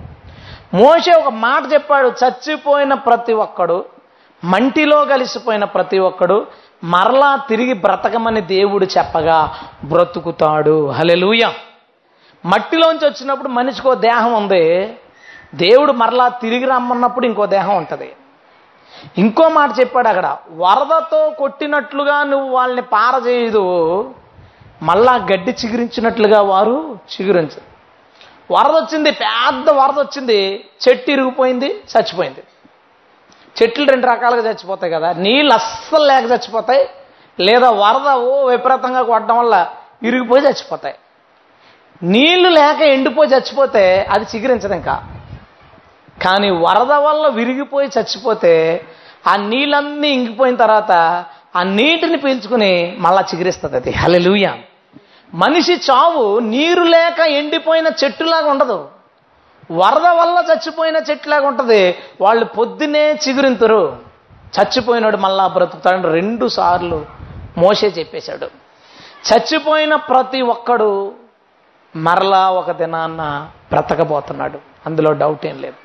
[0.73, 3.85] మోషే ఒక మాట చెప్పాడు చచ్చిపోయిన ప్రతి ఒక్కడు
[4.43, 6.47] మంటిలో కలిసిపోయిన ప్రతి ఒక్కడు
[6.85, 10.89] మరలా తిరిగి బ్రతకమని దేవుడు చెప్పగా బ్రతుకుతాడు.
[10.89, 11.43] హలెలూయ
[12.45, 14.97] మట్టిలోంచి వచ్చినప్పుడు మనిషికి దేహం ఉంది.
[15.55, 18.13] దేవుడు మరలా తిరిగి రమ్మన్నప్పుడు ఇంకో దేహం ఉంటుంది.
[19.17, 23.65] ఇంకో మాట చెప్పాడు అక్కడ వరదతో కొట్టినట్లుగా నువ్వు వాళ్ళని పారజేయదు.
[24.81, 27.75] మళ్ళా గడ్డి చిగురించినట్లుగా వారు చిగురించరు.
[28.53, 32.43] వరద వచ్చింది పెద్ద వరద వచ్చింది చెట్టు ఇరిగిపోయింది చచ్చిపోయింది.
[33.61, 35.13] చెట్లు రెండు రకాలుగా చచ్చిపోతాయి కదా.
[35.13, 36.89] నీళ్ళు అస్సలు లేక చచ్చిపోతాయి.
[37.39, 39.67] లేదా వరద ఓ విపరీతంగా కొట్టడం వల్ల
[40.03, 40.95] ఇరిగిపోయి చచ్చిపోతాయి.
[42.03, 45.03] నీళ్ళు లేక ఎండిపోయి చచ్చిపోతే అది చిగురించదు ఇంకా.
[46.23, 48.85] కానీ వరద వల్ల విరిగిపోయి చచ్చిపోతే
[49.27, 50.91] ఆ నీళ్ళన్నీ ఇంగిపోయిన తర్వాత
[51.55, 53.91] ఆ నీటిని పీల్చుకుని మళ్ళా చిగురిస్తుంది అది.
[53.91, 54.47] హలెలుయ
[55.33, 58.89] మనిషి చావు నీరు లేక ఎండిపోయిన చెట్టులాగా ఉండదు.
[59.71, 61.95] వరద వల్ల చచ్చిపోయిన చెట్టులాగా ఉంటుంది.
[62.21, 63.97] వాళ్ళు పొద్దునే చిగురింతురు.
[64.59, 67.05] చచ్చిపోయినాడు మళ్ళా బ్రతుకుతాడని రెండు సార్లు
[67.57, 68.45] మోసే చెప్పేశాడు.
[69.33, 71.13] చచ్చిపోయిన ప్రతి ఒక్కడు
[71.95, 74.59] మరలా ఒక దినాన్న బ్రతకబోతున్నాడు.
[74.85, 75.75] అందులో డౌట్ ఏం లేదు.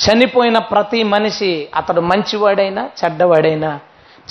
[0.00, 3.80] చనిపోయిన ప్రతి మనిషి అతడు మంచివాడైనా చెడ్డవాడైనా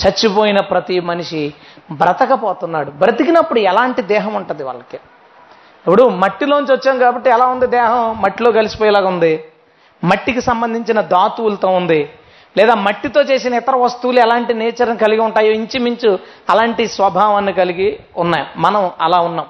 [0.06, 1.54] చచ్చిపోయిన ప్రతి మనిషి
[1.92, 5.00] బ్రతకపోతున్నాడు బ్రతికినప్పుడు ఎలాంటి దేహం ఉంటుంది వాళ్ళకి?
[5.80, 8.22] ఇప్పుడు మట్టిలోంచి వచ్చాం కాబట్టి ఎలా ఉంది దేహం?
[8.22, 9.44] మట్టిలో కలిసిపోయేలాగా ఉంది.
[10.04, 12.10] మట్టికి సంబంధించిన ధాతువులతో ఉంది.
[12.56, 16.18] లేదా మట్టితో చేసిన ఇతర వస్తువులు ఎలాంటి నేచర్ని కలిగి ఉంటాయో ఇంచుమించు
[16.50, 18.46] అలాంటి స్వభావాన్ని కలిగి ఉన్నాయి.
[18.56, 19.46] మనం అలా ఉన్నాం.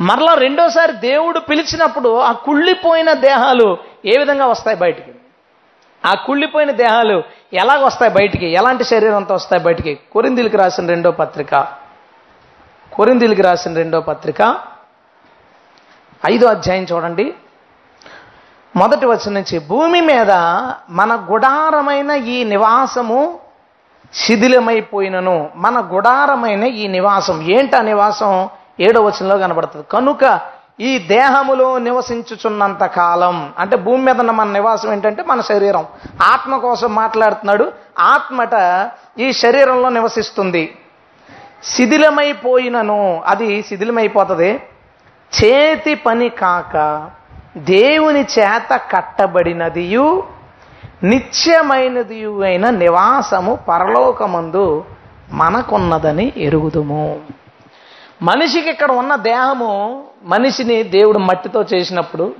[0.00, 5.12] మరలా రెండోసారి దేవుడు పిలిచినప్పుడు ఆ కుళ్ళిపోయిన దేహాలు ఏ విధంగా వస్తాయి బయటికి?
[6.06, 8.46] ఆ కుళ్ళిపోయిన దేహాలు ఎలాగ వస్తాయి బయటికి?
[8.46, 9.98] ఎలాంటి శరీరంతో వస్తాయి బయటికి?
[10.12, 11.68] కొరిందిలికి రాసిన రెండో పత్రిక.
[12.92, 14.56] కొరిందిలికి రాసిన రెండో పత్రిక.
[16.26, 17.34] ఐదో అధ్యాయం చూడండి.
[18.76, 20.30] మొదటి వచ్చిన నుంచి భూమి మీద
[20.90, 23.38] మన గుడారమైన ఈ నివాసము
[24.14, 25.50] శిథిలమైపోయినను.
[25.56, 27.42] మన గుడారమైన ఈ నివాసం.
[27.42, 28.48] ఏంటి ఆ నివాసం?
[28.80, 29.86] ఏడో వచనంలో కనబడుతుంది.
[29.92, 30.40] కనుక
[30.80, 35.86] ఈ దేహములో నివసించుచున్నంత కాలం అంటే భూమి మీద ఉన్న మన నివాసం ఏంటంటే మన శరీరం.
[36.22, 37.72] ఆత్మ కోసం మాట్లాడుతున్నాడు.
[37.98, 40.78] ఆత్మట ఈ శరీరంలో నివసిస్తుంది.
[41.64, 43.22] శిథిలమైపోయినను.
[43.26, 44.62] అది శిథిలమైపోతుంది.
[45.38, 47.10] చేతి పని కాక
[47.56, 50.24] దేవుని చేత కట్టబడినదియు
[51.02, 54.84] నిత్యమైనదియు అయిన నివాసము పరలోకమందు
[55.30, 57.20] మనకున్నదని ఎరుగుదుము.
[58.22, 62.34] మనిషికి ఇక్కడ ఉన్న దేహము మనిషిని దేవుడు మట్టితో చేసినప్పుడు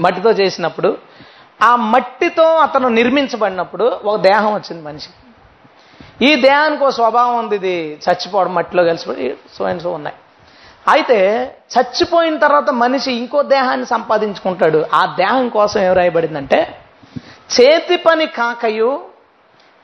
[0.00, 0.98] మట్టితో చేసినప్పుడు
[1.62, 5.18] ఆ మట్టితో అతను నిర్మించబడినప్పుడు ఒక దేహం వచ్చింది మనిషికి.
[6.26, 7.98] ఈ దేహానికి ఒక స్వభావం ఉంది ఇది.
[8.08, 10.16] చచ్చిపోవడం మట్టిలో కలిసిపోయి సో అండ్ సో ఉన్నాయి.
[10.88, 14.84] అయితే చచ్చిపోయిన తర్వాత మనిషి ఇంకో దేహాన్ని సంపాదించుకుంటాడు.
[14.94, 16.80] ఆ దేహం కోసం ఏం రాయబడిందంటే
[17.60, 19.00] చేతి పని కాకయు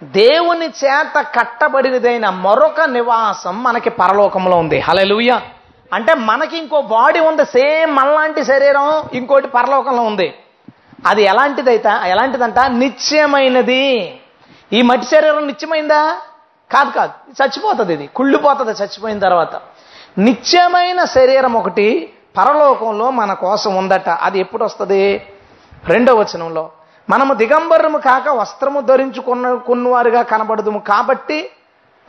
[0.02, 4.80] దేవుని చేత కట్టబడినదైన మరొక నివాసం మనకి పరలోకంలో ఉంది.
[4.80, 5.40] హలలుయ
[5.92, 10.34] అంటే మనకి ఇంకో బాడీ ఉంది సేమ్ మనలాంటి శరీరం ఇంకోటి పరలోకంలో ఉంది.
[11.06, 12.58] అది ఎలాంటిదైతే ఎలాంటిదంట?
[12.58, 14.20] నిత్యమైనది.
[14.72, 16.16] ఈ మట్టి శరీరం నిత్యమైందా?
[16.74, 17.12] కాదు కాదు.
[17.42, 18.06] చచ్చిపోతుంది ఇది.
[18.06, 19.60] కుళ్ళిపోతుంది చచ్చిపోయిన తర్వాత.
[20.18, 24.08] నిత్యమైన శరీరం ఒకటి పరలోకంలో మన కోసం ఉందట.
[24.08, 25.22] అది ఎప్పుడు వస్తుంది
[25.86, 26.70] రెండో వచనంలో.
[27.10, 30.78] మనము దిగంబరము కాక వస్త్రము ధరించుకున్న కొన్నవారుగా కనబడదుము.
[30.78, 31.50] కాబట్టి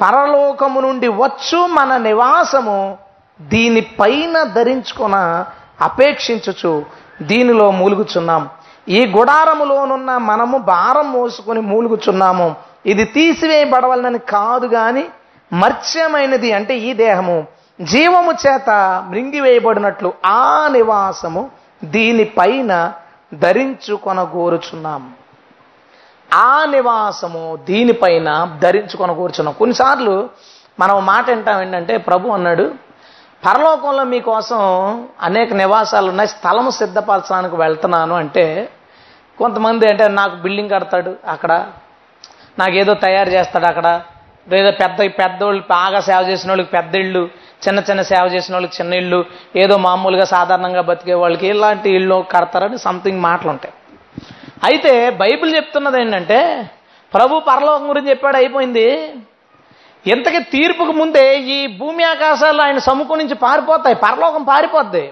[0.01, 2.97] పరలోకము నుండి వచ్చు మన నివాసము.
[3.41, 5.45] దీనిపైన ధరించుకున్న
[5.81, 6.85] అపేక్షించుచు
[7.21, 8.49] దీనిలో మూలుగుచున్నాం.
[8.89, 12.55] ఈ గుడారములోనున్న మనము భారం మోసుకొని మూలుగుచున్నాము.
[12.85, 15.05] ఇది తీసివేయబడవలనని కాదు గాని
[15.53, 17.58] మర్చ్యమైనది అంటే ఈ దేహము.
[17.79, 18.69] జీవము చేత
[19.09, 21.51] మృంగివేయబడినట్లు ఆ నివాసము
[21.83, 22.93] దీనిపైన
[23.33, 25.13] ధరించుకొనగోరుచున్నాం.
[26.33, 29.53] ఆ నివాసము దీనిపైన ధరించుకొనగోరుచున్నాం.
[29.53, 30.29] కొన్నిసార్లు
[30.79, 32.73] మనం మాట వింటాం ఏంటంటే ప్రభు అన్నాడు
[33.45, 34.61] పరలోకంలో మీకోసం
[35.21, 38.69] అనేక నివాసాలు ఉన్నాయి స్థలము సిద్ధపరచడానికి వెళ్తున్నాను అంటే
[39.37, 41.51] కొంతమంది అంటే నాకు బిల్డింగ్ కడతాడు అక్కడ
[42.59, 44.01] నాకేదో తయారు చేస్తాడు అక్కడ
[44.47, 47.29] లేదా పెద్ద పెద్దోళ్ళు బాగా సేవ చేసిన వాళ్ళకి పెద్ద ఇళ్ళు
[47.65, 49.19] చిన్న చిన్న సేవ చేసిన వాళ్ళకి చిన్న ఇళ్ళు
[49.63, 53.73] ఏదో మామూలుగా సాధారణంగా బతికే వాళ్ళకి ఇలాంటి ఇళ్ళు కడతారని సంథింగ్ మాటలు ఉంటాయి
[54.67, 56.39] అయితే బైబిల్ చెప్తున్నది ఏంటంటే
[57.13, 58.87] ప్రభు పరలోకం గురించి చెప్పాడు అయిపోయింది.
[60.05, 61.23] ఇంతకీ తీర్పుకు ముందే
[61.55, 65.05] ఈ భూమి ఆకాశాలు ఆయన సముఖం నుంచి పారిపోతాయి పరలోకం పారిపోద్ది.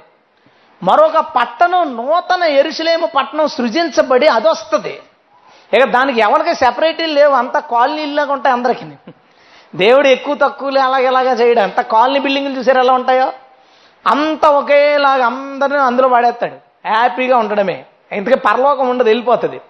[0.81, 4.95] మరొక పట్టణం నూతన ఎరుసలేము పట్టణం సృజించబడి అది వస్తుంది
[5.75, 8.85] ఇక దానికి ఎవరికి సెపరేటీ లేవు అంత కాలనీలాగా ఉంటాయి అందరికీ.
[9.77, 11.63] దేవుడు ఎక్కువ తక్కువలే అలాగేలాగా చేయడం.
[11.63, 13.33] అంత కాలనీ బిల్డింగ్లు చూసారు ఎలా ఉంటాయో?
[14.07, 16.55] అంత ఒకేలాగా అందరిని అందులో పడేస్తాడు
[16.87, 17.85] హ్యాపీగా ఉండడమే.
[18.11, 19.61] ఇంతకీ పరలోకం ఉండదు వెళ్ళిపోతుంది.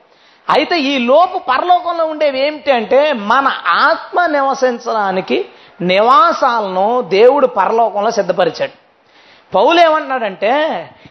[0.50, 5.46] అయితే ఈ లోపు పరలోకంలో ఉండేవి ఏమిటి అంటే మన ఆత్మ నివసించడానికి
[5.82, 8.72] నివాసాలను దేవుడు పరలోకంలో సిద్ధపరిచాడు.
[9.56, 10.52] పౌలు ఏమంటున్నాడంటే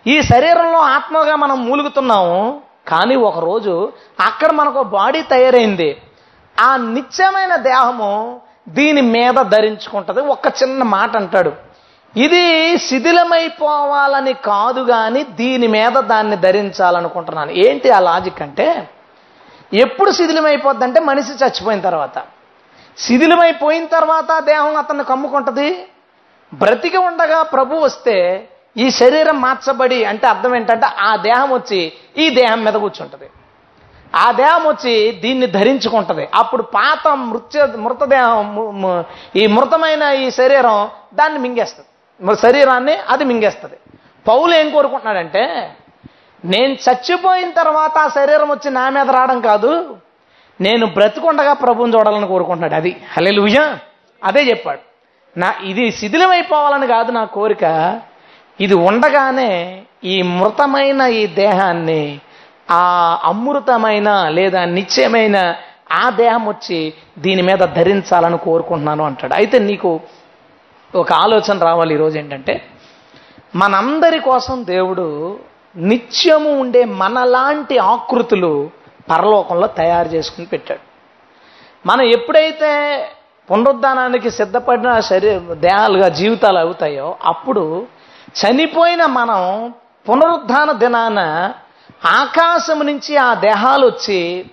[0.07, 6.03] ఈ శరీరంలో ఆత్మగా మనం మూలుగుతున్నాము కానీ ఒకరోజు అక్కడ మనకు బాడీ తయారైంది.
[6.61, 10.21] ఆ నిత్యమైన దేహము దీని మీద ధరించుకుంటుంది.
[10.21, 11.53] ఒక చిన్న మాట అంటాడు.
[12.17, 17.51] ఇది శిథిలమైపోవాలని కాదు కానీ దీని మీద దాన్ని ధరించాలనుకుంటున్నాను.
[17.51, 18.89] ఏంటి ఆ లాజిక్ అంటే
[19.75, 22.23] ఎప్పుడు శిథిలమైపోద్దంటే మనిషి చచ్చిపోయిన తర్వాత.
[22.99, 25.87] శిథిలమైపోయిన తర్వాత దేహం అతన్ని కమ్ముకుంటుంది.
[26.55, 32.65] బ్రతికి ఉండగా ప్రభు వస్తే ఈ శరీరం మార్చబడి అంటే అర్థం ఏంటంటే ఆ దేహం వచ్చి ఈ దేహం
[32.65, 33.31] మీద కూర్చుంటుంది.
[34.15, 36.29] ఆ దేహం వచ్చి దీన్ని ధరించుకుంటది.
[36.35, 39.05] అప్పుడు పాత మృత్య మృతదేహం
[39.37, 42.37] ఈ మృతమైన ఈ శరీరం దాన్ని మింగేస్తుంది.
[42.37, 43.77] శరీరాన్ని అది మింగేస్తుంది.
[44.29, 45.73] పౌలు ఏం కోరుకుంటున్నాడంటే
[46.45, 49.97] నేను చచ్చిపోయిన తర్వాత ఆ శరీరం వచ్చి నా మీద రావడం కాదు
[50.61, 52.97] నేను బ్రతికుండగా ప్రభుని చూడాలని కోరుకుంటున్నాడు అది.
[53.17, 53.77] హలెలుయ్య
[54.25, 54.81] అదే చెప్పాడు.
[55.39, 58.01] నా ఇది శిథిలమైపోవాలని కాదు నా కోరిక
[58.61, 62.21] ఇది ఉండగానే ఈ మృతమైన ఈ దేహాన్ని
[62.71, 65.55] ఆ అమృతమైన లేదా నిత్యమైన
[65.93, 69.35] ఆ దేహం వచ్చి దీని మీద ధరించాలని కోరుకుంటున్నాను అంటాడు.
[69.35, 70.01] అయితే నీకు
[70.95, 72.69] ఒక ఆలోచన రావాలి ఈరోజు ఏంటంటే
[73.57, 75.39] మనందరి కోసం దేవుడు
[75.77, 78.71] నిత్యము ఉండే మనలాంటి ఆకృతులు
[79.11, 80.81] పరలోకంలో తయారు చేసుకుని పెట్టాడు.
[81.87, 82.71] మనం ఎప్పుడైతే
[83.51, 87.87] పునరుద్ధానానికి సిద్ధపడిన శరీర దేహాలుగా జీవితాలు అవుతాయో అప్పుడు
[88.41, 89.73] చనిపోయిన మనం
[90.09, 91.53] పునరుద్ధాన దినాన
[92.05, 94.45] ఆకాశం నుంచి ఆ దేహాలు వచ్చి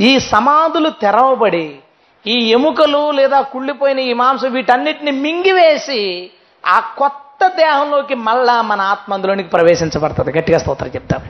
[0.00, 1.78] ఈ సమాధులు తెరవబడి
[2.26, 6.30] ఈ ఎముకలు లేదా కుళ్ళిపోయిన ఈ మాంసం వీటన్నిటిని మింగివేసి
[6.66, 10.38] ఆ కొత్త దేహంలోకి మళ్ళా మన ఆత్మ అందులోనికి ప్రవేశించబడుతుంది.
[10.38, 11.20] గట్టిగా స్తోత్రం చెప్తాం.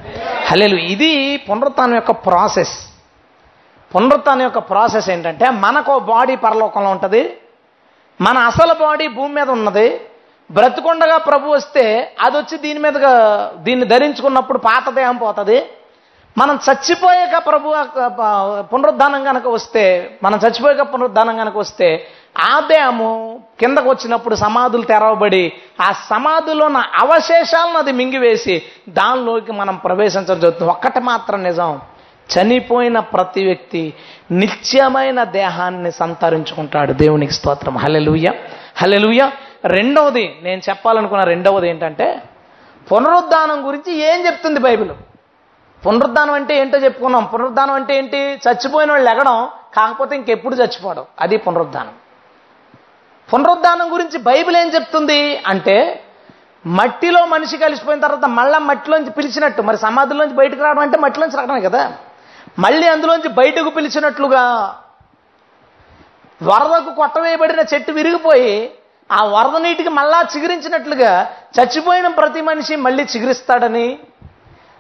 [0.47, 2.79] హలేలు ఇది పునరుత్నం యొక్క ప్రాసెస్.
[3.95, 7.37] పునరుత్నం యొక్క ప్రాసెస్ ఏంటంటే మనకు బాడీ పరలోకంలో ఉంటుంది.
[8.21, 10.01] మన అసలు బాడీ భూమి మీద ఉన్నది.
[10.51, 15.63] బ్రతుకుండగా ప్రభు వస్తే అది వచ్చి దీని మీదగా దీన్ని ధరించుకున్నప్పుడు పాత దేహం పోతుంది.
[16.39, 17.75] మనం చచ్చిపోయాక ప్రభు
[18.61, 22.07] పునరుద్ధానం కనుక వస్తే మనం చచ్చిపోయాక పునరుద్ధానం కనుక వస్తే
[22.39, 30.41] ఆ దేహము కిందకు వచ్చినప్పుడు సమాధులు తెరవబడి ఆ సమాధిలో ఉన్న అవశేషాలను అది మింగివేసి దానిలోకి మనం ప్రవేశించడం
[30.41, 30.71] జరుగుతుంది.
[30.71, 31.81] ఒక్కటి మాత్రం నిజం.
[32.37, 33.95] చనిపోయిన ప్రతి వ్యక్తి
[34.31, 36.93] నిత్యమైన దేహాన్ని సంతరించుకుంటాడు.
[36.93, 37.77] దేవునికి స్తోత్రం.
[37.77, 38.33] హలెలుయ్య
[38.77, 39.31] హలెలుయ్య
[39.65, 42.23] రెండవది నేను చెప్పాలనుకున్న రెండవది ఏంటంటే
[42.91, 44.91] పునరుద్ధానం గురించి ఏం చెప్తుంది బైబిల్?
[45.87, 47.25] పునరుద్ధానం అంటే ఏంటో చెప్పుకున్నాం.
[47.25, 48.17] పునరుద్ధానం అంటే ఏంటి?
[48.17, 51.93] చచ్చిపోయిన వాళ్ళు ఎగడం కాకపోతే ఇంకెప్పుడు చచ్చిపోవడం అది పునరుద్ధానం.
[53.33, 56.05] పునరుద్ధానం గురించి బైబిల్ ఏం చెప్తుంది అంటే
[56.67, 61.93] మట్టిలో మనిషి కలిసిపోయిన తర్వాత మళ్ళా మట్టిలోంచి పిలిచినట్టు మరి సమాధిలోంచి బయటకు రావడం అంటే మట్టిలోంచి రావడమే కదా?
[62.59, 64.43] మళ్ళీ అందులోంచి బయటకు పిలిచినట్లుగా
[66.43, 68.73] వరదకు కొట్టవేయబడిన చెట్టు విరిగిపోయి
[69.13, 73.99] ఆ వరద నీటికి మళ్ళా చిగురించినట్లుగా చచ్చిపోయిన ప్రతి మనిషి మళ్ళీ చిగురిస్తాడని?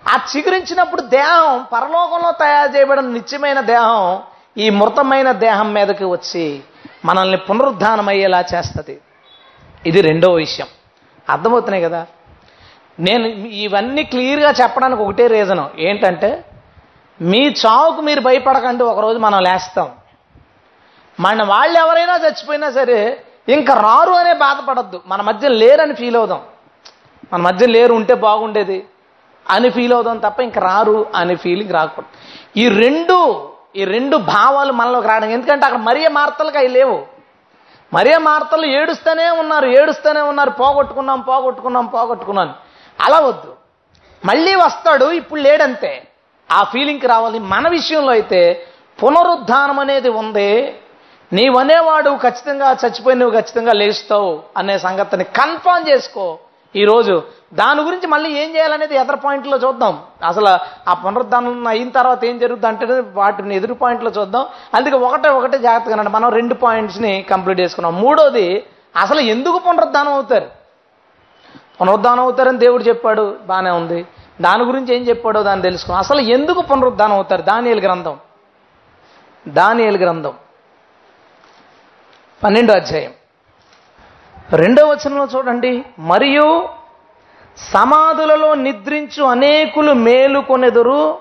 [0.08, 4.22] ఆ చిగురించినప్పుడు దేహం పరలోకంలో తయారు చేయబడిన నిత్యమైన దేహం
[4.58, 6.60] ఈ మృతమైన దేహం మీదకి వచ్చి
[7.04, 9.00] మనల్ని పునరుద్ధానమయ్యేలా చేస్తుంది.
[9.86, 10.66] ఇది రెండో విషయం.
[11.28, 12.06] అర్థమవుతున్నాయి కదా?
[13.00, 15.70] నేను ఇవన్నీ క్లియర్గా చెప్పడానికి ఒకటే రీజను.
[15.78, 16.44] ఏంటంటే
[17.20, 19.90] మీ చావుకు మీరు భయపడకండి ఒకరోజు మనం లేస్తాం.
[21.20, 25.02] మన వాళ్ళు ఎవరైనా చచ్చిపోయినా సరే ఇంకా రారు అనే బాధపడద్దు.
[25.06, 26.40] మన మధ్య లేరని ఫీల్ అవుదాం.
[27.32, 28.86] మన మధ్య లేరు ఉంటే బాగుండేది
[29.50, 32.08] అని ఫీల్ అవుదాం తప్ప ఇంకా రారు అనే ఫీలింగ్ రాకూడదు.
[32.58, 37.06] ఈ రెండు ఈ రెండు భావాలు మనలోకి రావడం ఎందుకంటే అక్కడ మరియ మార్తలకు అవి లేవు.
[37.92, 42.54] మరియ మార్తలు ఏడుస్తూనే ఉన్నారు ఏడుస్తూనే ఉన్నారు పోగొట్టుకున్నాం పోగొట్టుకున్నాం పోగొట్టుకున్నాం.
[43.00, 43.56] అలా వద్దు.
[44.24, 46.08] మళ్ళీ వస్తాడు ఇప్పుడు లేడంతే.
[46.52, 47.38] ఆ ఫీలింగ్కి రావాలి.
[47.38, 48.66] మన విషయంలో అయితే
[49.02, 50.80] పునరుద్ధానం అనేది ఉంది
[51.32, 56.38] నీవనేవాడు ఖచ్చితంగా చచ్చిపోయి నువ్వు ఖచ్చితంగా లేస్తావు అనే సంగతిని కన్ఫర్మ్ చేసుకో.
[56.76, 57.22] ఈరోజు
[57.54, 60.02] దాని గురించి మళ్ళీ ఏం చేయాలనేది ఎదర్ పాయింట్లో చూద్దాం.
[60.26, 60.48] అసలు
[60.90, 64.46] ఆ పునరుద్ధానం అయిన తర్వాత ఏం జరుగుతుంది అంటే వాటిని ఎదురు పాయింట్లో చూద్దాం.
[64.74, 68.00] అందుకే ఒకటే ఒకటే జాగ్రత్తగా మనం రెండు పాయింట్స్ని కంప్లీట్ చేసుకున్నాం.
[68.00, 70.46] మూడోది అసలు ఎందుకు పునరుద్ధానం అవుతారు?
[71.80, 73.36] పునరుద్ధానం అవుతారని దేవుడు చెప్పాడు.
[73.46, 74.06] బాగానే ఉంది.
[74.40, 77.42] దాని గురించి ఏం చెప్పాడో దాన్ని తెలుసుకున్నాం అసలు ఎందుకు పునరుద్ధానం అవుతారు?
[77.42, 78.16] దానియలు గ్రంథం.
[79.48, 80.32] దానియలు గ్రంథం.
[82.44, 83.12] పన్నెండో అధ్యాయం.
[84.52, 85.84] రెండో వచనంలో చూడండి.
[85.98, 86.68] మరియు
[87.74, 91.18] సమాధులలో నిద్రించు అనేకులు మేలుకొనెదురు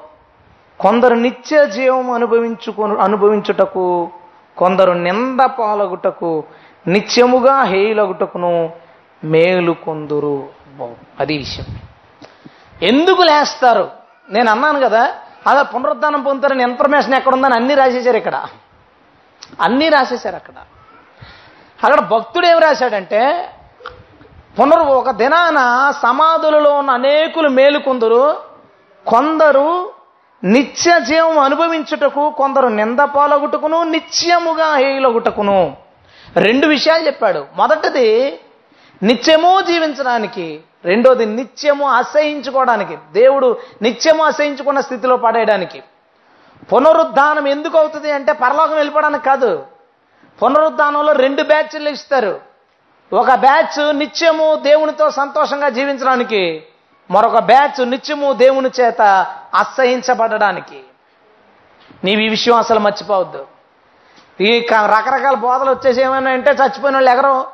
[0.79, 4.09] కొందరు నిత్య జీవం అనుభవించుకొను అనుభవించుటకు
[4.57, 6.43] కొందరు నింద పాలగుటకు
[6.87, 8.73] నిత్యముగా హేయులగుటకును
[9.23, 10.49] మేలు కొందురు.
[11.19, 11.65] అది విషయం.
[12.81, 13.89] ఎందుకు లేస్తారు?
[14.29, 15.15] నేను అన్నాను కదా
[15.47, 18.45] అదే పునరుద్ధానం పొందుతారని ఇన్ఫర్మేషన్ ఎక్కడుందని అన్నీ రాసేశారు ఇక్కడ.
[19.61, 20.53] అన్నీ రాసేశారు అక్కడ.
[21.83, 23.49] అక్కడ భక్తుడు ఏం రాశాడంటే
[24.59, 28.35] పునరు ఒక దినాన సమాధులలో ఉన్న అనేకులు మేలుకుందరు.
[29.07, 29.89] కొందరు
[30.43, 35.77] నిత్య జీవం అనుభవించుటకు కొందరు నింద పాలగుటకును నిత్యముగా హేయులగుటకును.
[36.35, 37.45] రెండు విషయాలు చెప్పాడు.
[37.55, 38.39] మొదటిది
[39.03, 42.97] నిత్యము జీవించడానికి రెండోది నిత్యము అసహించుకోవడానికి.
[43.13, 45.83] దేవుడు నిత్యము అసహించుకున్న స్థితిలో పడేయడానికి.
[46.73, 49.76] పునరుద్ధానం ఎందుకు అవుతుంది అంటే పరలోకం వెళ్ళిపోవడానికి కాదు.
[50.43, 52.39] పునరుద్ధానంలో రెండు బ్యాచ్లు ఇస్తారు.
[53.13, 56.63] ఒక బ్యాచ్ నిత్యము దేవునితో సంతోషంగా జీవించడానికి
[57.11, 59.01] మరొక బ్యాచ్ నిత్యము దేవుని చేత
[59.55, 60.79] అసహించబడడానికి.
[62.03, 63.45] నీవు ఈ విషయం అసలు మర్చిపోవద్దు.
[64.41, 67.45] ఈ క- రకరకాల బోధలు వచ్చేసి ఏమైనా అంటే చచ్చిపోయిన వాళ్ళు ఎగరు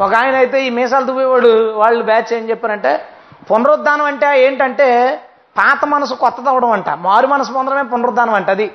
[0.00, 3.08] ఒక ఆయన అయితే ఈ మీసాలు దువ్వేవాడు వాళ్ళు బ్యాచ్ ఏం చెప్పారంటే
[3.50, 5.16] పునరుద్ధానం అంటే ఏంటంటే
[5.58, 6.88] పాత మనసు కొత్తది అవడం అంట.
[6.88, 8.72] మారు మనసు పొందడమే పునరుద్ధానం అంట అది.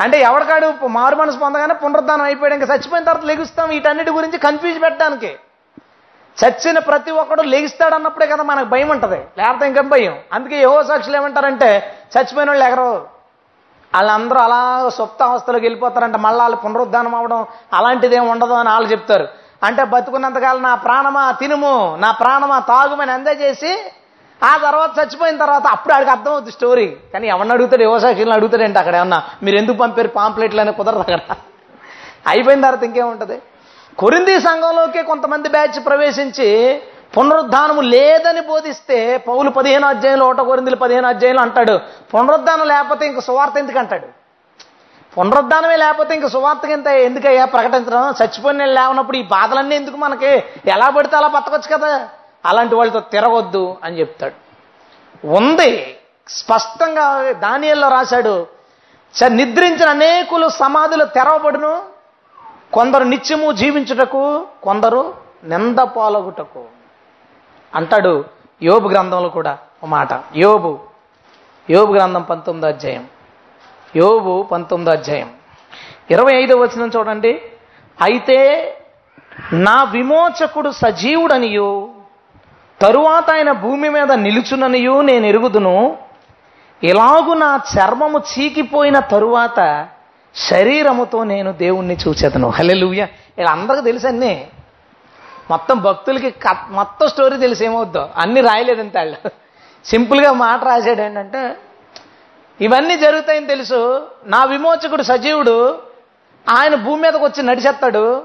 [0.00, 2.54] అంటే ఎవరికాడు మారు మనసు పొందగానే పునరుద్ధానం అయిపోయాడు.
[2.54, 3.68] ఇంకా చచ్చిపోయిన తర్వాత లెగుస్తాం.
[3.68, 5.38] వీటన్నిటి గురించి కన్ఫ్యూజ్ పెట్టడానికి.
[6.44, 9.24] చచ్చిన ప్రతి ఒక్కడు లెగిస్తాడు అన్నప్పుడే కదా మనకు భయం ఉంటుంది.
[9.38, 10.18] లేకపోతే ఇంకా భయం?
[10.32, 12.94] అందుకే ఏవో సాక్షులు ఏమంటారంటే చచ్చిపోయిన వాళ్ళు ఎగరవు
[13.94, 16.18] వాళ్ళందరూ అలా సుప్త అవస్థలోకి వెళ్ళిపోతారంటే.
[16.18, 19.28] మళ్ళీ వాళ్ళు పునరుద్ధానం అవడం అలాంటిది ఏమి ఉండదు అని వాళ్ళు చెప్తారు.
[19.62, 23.92] అంటే బతుకున్నంతకాలం నా ప్రాణమా తినుము నా ప్రాణమా తాగుమని అందజేసి
[24.42, 26.96] ఆ తర్వాత చచ్చిపోయిన తర్వాత అప్పుడు ఆడికి అర్థమవుతుంది స్టోరీ.
[27.12, 27.82] కానీ ఎవరిని అడుగుతాడు?
[27.82, 29.22] యువశాఖలను అడుగుతాడంటే అక్కడ ఏమన్నా?
[29.42, 31.18] మీరు ఎందుకు పంపారు పాంప్లెట్లు అనే కుదరదు అక్కడ.
[32.26, 33.42] అయిపోయిన తర్వాత ఇంకేముంటుంది?
[33.98, 36.80] కొరింది సంఘంలోకి కొంతమంది బ్యాచ్ ప్రవేశించి
[37.18, 41.80] పునరుద్ధానము లేదని బోధిస్తే పౌలు పదిహేను అధ్యాయులు ఓట కొరిందులు పదిహేను అధ్యాయులు అంటాడు
[42.14, 44.06] పునరుద్ధానం లేకపోతే ఇంక సువార్త ఎందుకు అంటాడు?
[45.20, 48.10] పునరుద్ధానమే లేకపోతే ఇంక సువార్తకి ఇంత ఎందుకయ్యా ప్రకటించడం?
[48.10, 50.44] చచ్చిపోయిన లేవనప్పుడు ఈ బాధలన్నీ ఎందుకు మనకి?
[50.66, 52.08] ఎలా పడితే అలా బతకొచ్చు కదా?
[52.46, 54.50] అలాంటి వాళ్ళతో తిరగొద్దు అని చెప్తాడు.
[55.26, 55.96] ఉంది.
[56.28, 58.46] స్పష్టంగా దానియల్లో రాశాడు.
[59.22, 61.82] "చ- నిద్రించిన అనేకులు సమాధులు తెరవబడును.
[62.72, 66.64] కొందరు నిత్యము జీవించుటకు కొందరు నింద పాలగుటకు
[67.74, 68.24] అంటాడు
[68.62, 70.08] యోబు గ్రంథంలో కూడా ఒక మాట.
[70.36, 70.78] యోబు
[71.70, 73.08] యోబు గ్రంథం పంతొమ్మిదో అధ్యాయం.
[73.96, 75.32] యోబు పంతొమ్మిదో అధ్యాయం.
[76.10, 77.42] ఇరవై ఐదో వచనం చూడండి.
[78.02, 78.66] అయితే
[79.52, 81.99] నా విమోచకుడు సజీవుడనియు.
[82.82, 85.98] తరువాత ఆయన భూమి మీద నిలుచుననియు నేను ఎరుగుదును.
[86.82, 89.88] ఇలాగు నా చర్మము చీకిపోయిన తరువాత
[90.34, 92.48] శరీరముతో నేను దేవుణ్ణి చూచేదను.
[92.48, 93.06] హలెలుయ్య
[93.38, 94.48] ఇలా అందరికీ తెలుసు అన్నీ.
[95.50, 96.34] మొత్తం భక్తులకి
[96.68, 98.08] మొత్తం స్టోరీ తెలిసి ఏమవుద్దో.
[98.16, 99.30] అన్ని రాయలేదంత వాళ్ళు.
[99.84, 101.56] సింపుల్గా మాట రాశాడు ఏంటంటే
[102.60, 104.06] ఇవన్నీ జరుగుతాయని తెలుసు.
[104.26, 105.78] నా విమోచకుడు సజీవుడు.
[106.48, 108.22] ఆయన భూమి మీదకి వచ్చి నడిచేస్తాడు.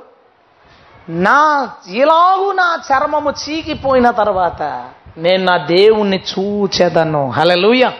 [1.09, 4.61] నా ఇలాగూ నా చర్మము చీకిపోయిన తర్వాత
[5.17, 7.29] నేను నా దేవుణ్ణి చూచెదను.
[7.29, 7.91] హలలుయ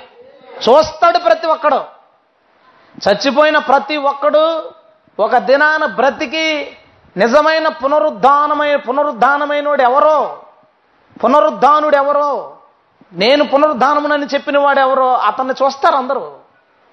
[0.69, 1.81] చూస్తాడు ప్రతి ఒక్కడు.
[3.07, 4.71] చచ్చిపోయిన ప్రతి ఒక్కడు
[5.19, 6.77] ఒక దినాన బ్రతికి
[7.17, 10.41] నిజమైన పునరుద్ధానమైన పునరుద్ధానమైనోడు ఎవరో?
[11.23, 12.57] పునరుద్ధానుడు ఎవరో
[13.13, 16.33] నేను పునరుద్ధానమునని చెప్పిన వాడు ఎవరో అతన్ని చూస్తారు అందరూ.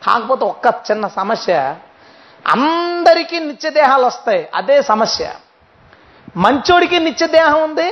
[0.07, 1.77] కాకపోతే ఒక్క చిన్న సమస్య.
[2.47, 4.49] అందరికీ నిత్యదేహాలు వస్తాయి.
[4.55, 5.31] అదే సమస్య.
[6.37, 7.89] మంచోడికి నిత్యదేహం ఉంది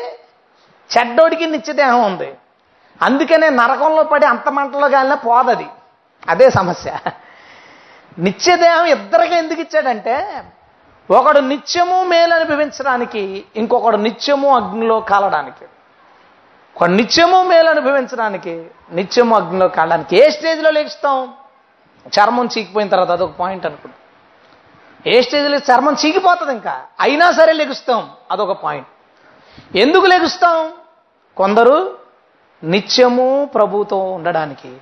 [0.99, 2.35] చెడ్డోడికి నిత్యదేహం ఉంది.
[3.03, 5.67] అందుకనే నరకంలో పడి అంత మంటలో కాలినా పోదది.
[6.29, 6.97] అదే సమస్య.
[8.19, 10.45] నిత్యదేహం ఇద్దరికి ఎందుకు ఇచ్చాడంటే
[11.11, 15.65] ఒకడు నిత్యము మేలు అనుభవించడానికి ఇంకొకడు నిత్యము అగ్నిలో కాలడానికి.
[16.77, 20.17] ఒక నిత్యము మేలు అనుభవించడానికి నిత్యము అగ్నిలో కాలడానికి.
[20.17, 21.35] ఏ స్టేజ్లో లేస్తాం?
[22.09, 24.00] చర్మం చీకిపోయిన తర్వాత అదొక పాయింట్ అనుకుంటా.
[25.07, 26.81] ఏ స్టేజ్లో చర్మం చీకిపోతుంది ఇంకా?
[27.01, 28.11] అయినా సరే లెగుస్తాం.
[28.31, 28.89] అదొక పాయింట్
[29.77, 30.73] ఎందుకు లెగుస్తాం?
[31.37, 31.99] కొందరు
[32.65, 34.77] నిత్యము ప్రభుతో ఉండడానికి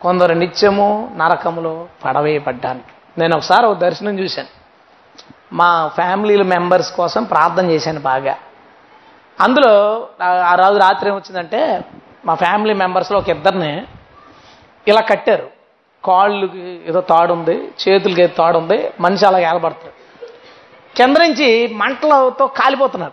[0.00, 3.20] కొందరు నిత్యము నరకములో పడవేయబడ్డానికి.
[3.20, 4.48] నేను ఒకసారి ఒక దర్శనం చూశాను.
[5.52, 8.36] మా ఫ్యామిలీ మెంబర్స్ కోసం ప్రార్థన చేశాను బాగా.
[9.40, 11.84] అందులో ఆ రోజు రాత్రి ఏమొచ్చిందంటే
[12.24, 13.86] మా ఫ్యామిలీ మెంబర్స్లో ఒక ఇద్దరిని
[14.88, 15.57] ఇలా కట్టారు.
[16.04, 19.92] కాళ్ళకి ఏదో తాడుంది చేతులకి ఏదో తాడు ఉంది మనిషి అలా ఏలబడతాడు.
[20.96, 23.12] కింద నుంచి మంటలతో కాలిపోతున్నారు.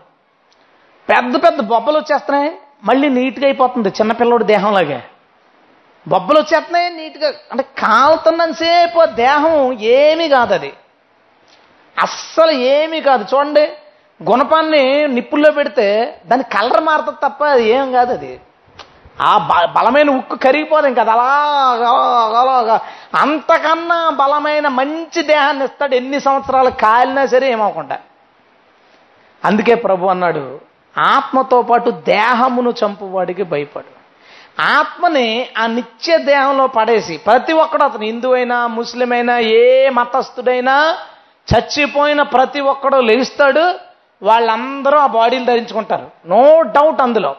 [1.10, 2.52] పెద్ద పెద్ద బొబ్బలు వచ్చేస్తున్నాయి
[2.84, 5.04] మళ్ళీ నీట్గా అయిపోతుంది చిన్నపిల్లడి దేహంలాగే.
[6.08, 10.74] బొబ్బలు వచ్చేస్తున్నాయి నీట్గా అంటే కాలుతున్నంతసేపు దేహం ఏమీ కాదు అది.
[12.02, 13.26] అస్సలు ఏమీ కాదు.
[13.36, 13.70] చూడండి
[14.24, 18.40] గుణపాన్ని నిప్పుల్లో పెడితే దాని కలర్ మారుతుంది తప్ప అది ఏం కాదు అది.
[19.20, 22.80] ఆ బ- బలమైన ఉక్కు కరిగిపోదు ఇంకా అది అలాగా
[23.16, 28.00] అంతకన్నా బలమైన మంచి దేహాన్ని ఇస్తాడు ఎన్ని సంవత్సరాలు కాలినా సరే ఏమవకుండా
[29.44, 30.60] అందుకే ప్రభు అన్నాడు
[30.98, 33.92] ఆత్మతో పాటు దేహమును చంపువాడికి భయపడు.
[34.62, 40.98] ఆత్మని ఆ నిత్య దేహంలో పడేసి ప్రతి ఒక్కడు అతను హిందువైనా ముస్లిమైనా ఏ మతస్థుడైనా
[41.48, 43.76] చచ్చిపోయిన ప్రతి ఒక్కడు లేస్తాడు
[44.24, 46.12] వాళ్ళందరూ ఆ బాడీలు ధరించుకుంటారు.
[46.26, 47.36] నో డౌట్ అందులో.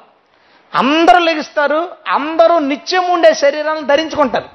[0.73, 4.49] అందరూ లెగిస్తారు అందరూ నిత్యం ఉండే శరీరాలను ధరించుకుంటారు.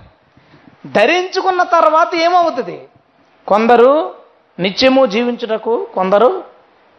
[0.92, 2.78] ధరించుకున్న తర్వాత ఏమవుతుంది?
[3.48, 3.92] కొందరు
[4.60, 6.30] నిత్యము జీవించుటకు కొందరు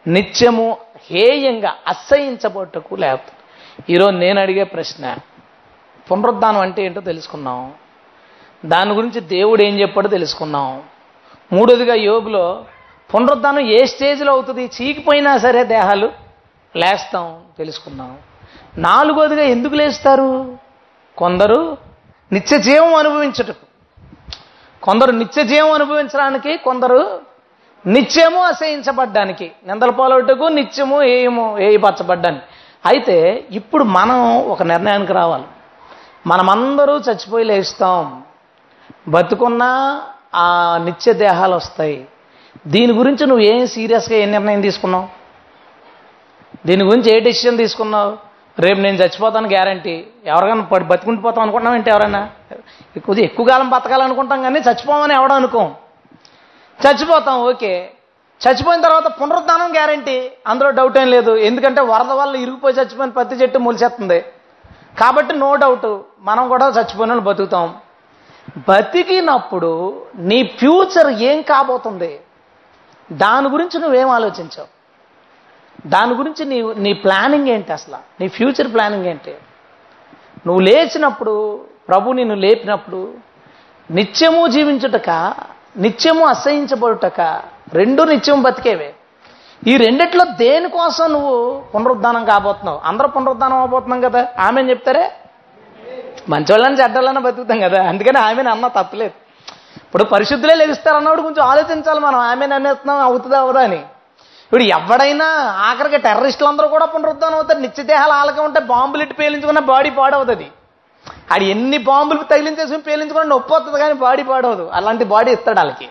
[0.07, 0.67] నిత్యము
[1.07, 3.33] హేయంగా అసహించబోటకు లేకపోతే
[3.93, 5.05] ఈరోజు నేను అడిగే ప్రశ్న
[6.07, 7.61] పునరుద్ధానం అంటే ఏంటో తెలుసుకున్నాం
[8.65, 10.69] దాని గురించి దేవుడు ఏం చెప్పాడో తెలుసుకున్నాం
[11.53, 12.45] మూడోదిగా యోగులో
[13.11, 14.65] పునరుద్ధానం ఏ స్టేజ్లో అవుతుంది?
[14.77, 16.09] చీకిపోయినా సరే దేహాలు
[16.75, 17.27] లేస్తాం
[17.59, 18.13] తెలుసుకున్నాం
[18.79, 20.59] నాలుగోదిగా ఎందుకు లేస్తారు?
[21.19, 21.77] కొందరు
[22.33, 23.67] నిత్య జీవం అనుభవించుటకు.
[24.83, 27.21] కొందరు నిత్య జీవం అనుభవించడానికి కొందరు
[27.87, 29.53] నిత్యము అసహించబడ్డానికి.
[29.67, 32.45] నిందల పాలవుటకు నిత్యము ఏయము ఏయపరచబడ్డానికి.
[32.87, 35.45] అయితే ఇప్పుడు మనం ఒక నిర్ణయానికి రావాలి.
[36.27, 38.23] మనమందరూ చచ్చిపోయి లేస్తాం.
[39.09, 40.03] బతుకున్నా
[40.35, 42.07] ఆ నిత్య దేహాలు వస్తాయి.
[42.67, 45.09] దీని గురించి నువ్వు ఏం సీరియస్గా ఏ నిర్ణయం తీసుకున్నావు?
[46.67, 48.32] దీని గురించి ఏ డెసిషన్ తీసుకున్నావు?
[48.59, 50.07] రేపు నేను చచ్చిపోతాను గ్యారంటీ.
[50.27, 52.31] ఎవరికైనా పడి బతుకుండిపోతాం అనుకుంటున్నాం ఏంటి ఎవరైనా?
[52.97, 55.75] ఎక్కువ ఎక్కువ కాలం బతకాలనుకుంటాం కానీ చచ్చిపోమని ఎవడం అనుకోం.
[56.87, 57.91] చచ్చిపోతాం ఓకే.
[58.49, 60.33] చచ్చిపోయిన తర్వాత పునరుద్ధానం గ్యారంటీ.
[60.47, 61.37] అందులో డౌట్ ఏం లేదు.
[61.37, 64.25] ఎందుకంటే వరద వల్ల ఇరిగిపోయి చచ్చిపోయిన పత్తి చెట్టు మొలిచేస్తుంది.
[65.01, 67.75] కాబట్టి నో డౌట్ మనం కూడా చచ్చిపోయిన బతుకుతాం.
[68.69, 72.21] బతికినప్పుడు నీ ఫ్యూచర్ ఏం కాబోతుంది?
[73.13, 74.82] దాని గురించి నువ్వేం ఆలోచించావు?
[75.87, 77.97] దాని గురించి నీ నీ ప్లానింగ్ ఏంటి అసలు?
[78.21, 79.35] నీ ఫ్యూచర్ ప్లానింగ్ ఏంటి?
[80.47, 83.15] నువ్వు లేచినప్పుడు ప్రభు నిన్ను లేపినప్పుడు
[83.91, 85.35] నిత్యము జీవించుటక
[85.77, 87.43] నిత్యము అసహించబడుటక
[87.73, 88.95] రెండు నిత్యం బతికేవే.
[89.67, 92.81] ఈ రెండిట్లో దేనికోసం నువ్వు పునరుద్ధానం కాబోతున్నావు?
[92.85, 94.29] అందరూ పునరుద్ధానం అవబోతున్నాం కదా.
[94.39, 95.13] ఆమె చెప్తారే?
[96.29, 97.89] మంచోళ్ళని చెడ్డోళ్ళని బతుకుతాం కదా.
[97.89, 99.13] అందుకని ఆమెను అన్న తప్పలేదు.
[99.77, 102.19] ఇప్పుడు పరిశుద్ధులే లెగిస్తారన్నప్పుడు కొంచెం ఆలోచించాలి మనం.
[102.19, 103.85] ఆమెను అనేస్తున్నాం అవుతుందా అవదా అని.
[104.53, 105.27] ఇప్పుడు ఎవడైనా
[105.67, 107.59] ఆఖరికి టెర్రరిస్టులు అందరూ కూడా పునరుద్ధానం అవుతారు.
[107.59, 110.51] నిత్యదేహాలు ఆలకే ఉంటే బాంబులు ఇట్టు పేలించుకున్న బాడీ పాడవుతుంది.
[111.31, 114.71] అది ఎన్ని బాంబులు తగిలించేసుకుని పేలించుకున్న నొప్పి వస్తుంది కానీ బాడీ పాడవదు.
[114.75, 115.89] అలాంటి బాడీ ఇస్తాడు వాళ్ళకి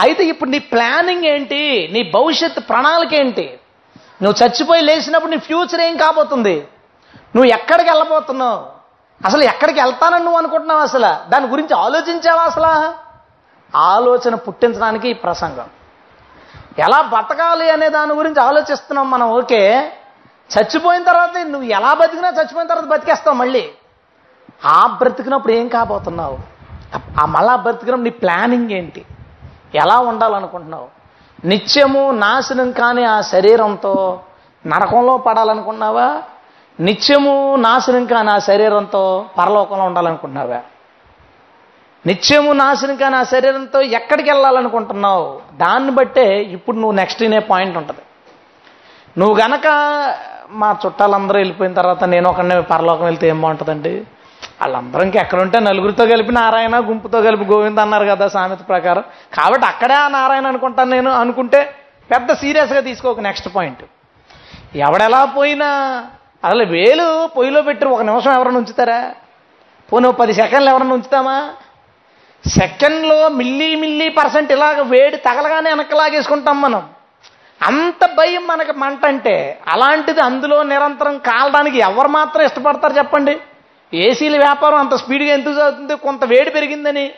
[0.00, 1.88] అయితే ఇప్పుడు నీ ప్లానింగ్ ఏంటి?
[1.92, 3.58] నీ భవిష్యత్ ప్రణాళిక ఏంటి?
[4.22, 6.68] నువ్వు చచ్చిపోయి లేచినప్పుడు నీ ఫ్యూచర్ ఏం కాబోతుంది?
[7.36, 8.58] నువ్వు ఎక్కడికి వెళ్ళబోతున్నావు?
[9.26, 11.30] అసలు ఎక్కడికి వెళ్తానని నువ్వు అనుకుంటున్నావు అసలు?
[11.30, 12.92] దాని గురించి ఆలోచించావా అసలు?
[13.78, 15.83] ఆలోచన పుట్టించడానికి ఈ ప్రసంగం.
[16.78, 19.92] ఎలా బతకాలి అనే దాని గురించి ఆలోచిస్తున్నాం మనం ఓకే.
[20.50, 23.70] చచ్చిపోయిన తర్వాత నువ్వు ఎలా బతికినా చచ్చిపోయిన తర్వాత బతికేస్తావు మళ్ళీ.
[24.64, 26.38] ఆ బ్రతికినప్పుడు ఏం కాబోతున్నావు?
[27.20, 29.04] ఆ మళ్ళా బ్రతికినప్పుడు నీ ప్లానింగ్ ఏంటి?
[29.74, 30.88] ఎలా ఉండాలనుకుంటున్నావు?
[31.44, 34.20] నిత్యము నాశనం కాని ఆ శరీరంతో
[34.66, 36.22] నరకంలో పడాలనుకున్నావా
[36.80, 40.60] నిత్యము నాశనం కాని ఆ శరీరంతో పరలోకంలో ఉండాలనుకుంటున్నావా?
[42.08, 45.26] నిత్యము నాశనం నా శరీరంతో ఎక్కడికి వెళ్ళాలనుకుంటున్నావు?
[45.62, 46.26] దాన్ని బట్టే
[46.56, 48.02] ఇప్పుడు నువ్వు నెక్స్ట్ ఇనే పాయింట్ ఉంటుంది.
[49.20, 49.66] నువ్వు గనక
[50.60, 53.94] మా చుట్టాలందరూ వెళ్ళిపోయిన తర్వాత నేను ఒకనే పరలోకం వెళ్తే ఏం బాగుంటుందండి?
[54.60, 59.04] వాళ్ళందరూ ఇంకా ఎక్కడుంటే నలుగురితో కలిపి నారాయణ గుంపుతో కలిపి గోవింద అన్నారు కదా సామెత ప్రకారం.
[59.38, 61.60] కాబట్టి అక్కడే ఆ నారాయణ అనుకుంటాను నేను అనుకుంటే
[62.12, 63.84] పెద్ద సీరియస్గా తీసుకోక నెక్స్ట్ పాయింట్
[64.86, 65.68] ఎవడెలా పోయినా
[66.46, 69.00] అసలు వేలు పొయ్యిలో పెట్టి ఒక నిమిషం ఎవరైనా ఉంచుతారా?
[69.88, 71.36] పోనీ పది సెకండ్లు ఎవరైనా ఉంచుతామా?
[72.48, 76.88] సెకండ్లో మిల్లీ మిల్లీ పర్సెంట్ ఇలాగ వేడి తగలగానే వెనకలాగేసుకుంటాం మనం.
[77.62, 83.38] అంత భయం మనకి మంట అంటే అలాంటిది అందులో నిరంతరం కాలడానికి ఎవరు మాత్రం ఇష్టపడతారు చెప్పండి?
[83.94, 85.94] ఏసీల వ్యాపారం అంత స్పీడ్గా ఎందుకు జరుగుతుంది?
[85.94, 87.12] కొంత వేడి పెరిగిందని.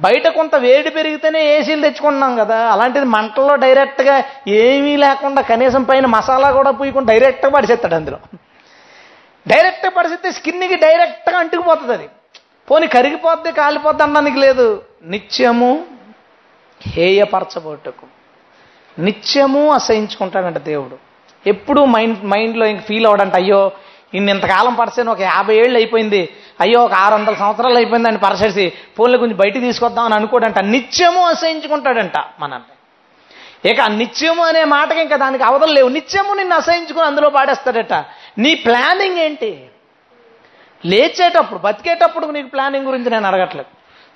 [0.00, 2.66] బయట కొంత వేడి పెరిగితేనే ఏసీలు తెచ్చుకుంటున్నాం కదా.
[2.66, 8.18] అలాంటిది మంటల్లో డైరెక్ట్గా ఏమీ లేకుండా కనీసం పైన మసాలా కూడా పూయకుండా డైరెక్ట్గా పడిసేస్తాడు అందులో.
[9.48, 12.08] డైరెక్ట్గా పడిసేస్తే స్కిన్కి డైరెక్ట్గా అంటుకుపోతుంది అది.
[12.70, 14.82] పోనీ కరిగిపోద్ది కాలిపోద్ది అనడానికి లేదు.
[15.04, 15.84] నిత్యము
[16.80, 18.06] హేయపరచబోటకు
[18.98, 20.98] నిత్యము అసహించుకుంటాడంట దేవుడు.
[21.46, 23.72] ఎప్పుడూ మైండ్ మైండ్లో ఇంక ఫీల్ అవడంట అయ్యో
[24.14, 26.28] ఇన్ని ఇంతకాలం పరిచయం ఒక యాభై ఏళ్ళు అయిపోయింది.
[26.60, 30.58] అయ్యో ఒక ఆరు వందల సంవత్సరాలు అయిపోయింది అని పరిచేసి పోన్లు కొంచెం బయటికి తీసుకొద్దామని అనుకోడంట.
[30.58, 32.74] నిత్యము అసహించుకుంటాడంట మనల్ని.
[33.70, 35.88] ఇక నిత్యము అనే మాటకి ఇంకా దానికి అవదలు లేవు.
[35.88, 37.92] నిత్యము నిన్ను అసహించుకుని అందులో పాడేస్తాడట.
[38.38, 39.66] నీ ప్లానింగ్ ఏంటి?
[40.86, 43.70] లేచేటప్పుడు బతికేటప్పుడు నీకు ప్లానింగ్ గురించి నేను అడగట్లేదు.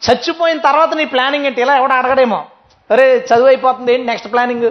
[0.06, 1.60] చచ్చిపోయిన తర్వాత నీ ప్లానింగ్ ఏంటి?
[1.60, 2.46] ఇలా ఎవడ అడగడేమో.
[2.90, 4.70] అరే చదువు అయిపోతుంది ఏంటి నెక్స్ట్ ప్లానింగ్?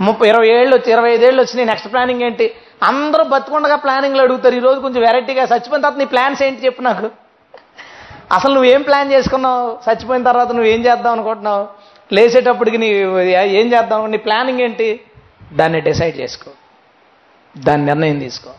[0.00, 2.54] ముప్పై ఇరవై ఏళ్ళు వచ్చి ఇరవై ఐదేళ్ళు వచ్చినాయి నెక్స్ట్ ప్లానింగ్ ఏంటి?
[2.82, 4.54] అందరూ బతుకుండగా ప్లానింగ్లు అడుగుతారు.
[4.54, 7.10] ఈరోజు కొంచెం వెరైటీగా చచ్చిపోయిన తర్వాత నీ ప్లాన్స్ ఏంటి చెప్పు నాకు.
[8.32, 9.78] అసలు నువ్వేం ప్లాన్ చేసుకున్నావు?
[9.86, 11.66] చచ్చిపోయిన తర్వాత నువ్వు ఏం చేద్దాం అనుకుంటున్నావు?
[12.12, 12.88] లేచేటప్పటికి నీ
[13.60, 14.10] ఏం చేద్దాం?
[14.10, 15.00] నీ ప్లానింగ్ ఏంటి?
[15.52, 16.50] దాన్ని డిసైడ్ చేసుకో.
[17.58, 18.50] దాని నిర్ణయం తీసుకో.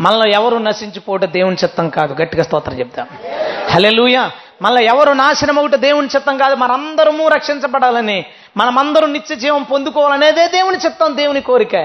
[0.00, 2.22] మళ్ళీ ఎవరు నశించిపోతే దేవుని చిత్తం కాదు.
[2.22, 3.06] గట్టిగా స్తోత్రం చెప్తాం.
[3.70, 4.28] హలే లూయ
[4.62, 6.54] మనలో ఎవరు నాశనం ఒకటి దేవుని చిత్తం కాదు.
[6.54, 8.24] మనందరము రక్షించబడాలని
[8.56, 11.76] మనమందరూ నిత్య జీవం పొందుకోవాలనేదే దేవుని చిత్తం దేవుని కోరిక.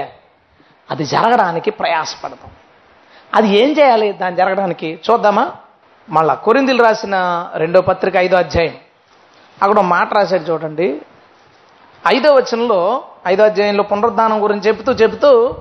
[0.90, 2.50] అది జరగడానికి ప్రయాసపడతాం.
[3.34, 4.12] అది ఏం చేయాలి?
[4.12, 5.52] దాన్ని జరగడానికి చూద్దామా?
[6.10, 8.74] మళ్ళా కొరిందులు రాసిన రెండో పత్రిక ఐదో అధ్యాయం.
[9.62, 11.00] అక్కడ మాట రాశాడు చూడండి.
[12.14, 15.56] ఐదో వచనంలో ఐదో అధ్యాయంలో పునరుద్ధానం గురించి చెబుతూ చెబుతూ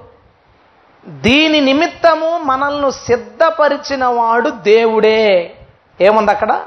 [1.08, 5.56] దీని నిమిత్తము మనల్ని సిద్ధపరిచిన వాడు దేవుడే.
[6.02, 6.62] ఏముంది అక్కడ?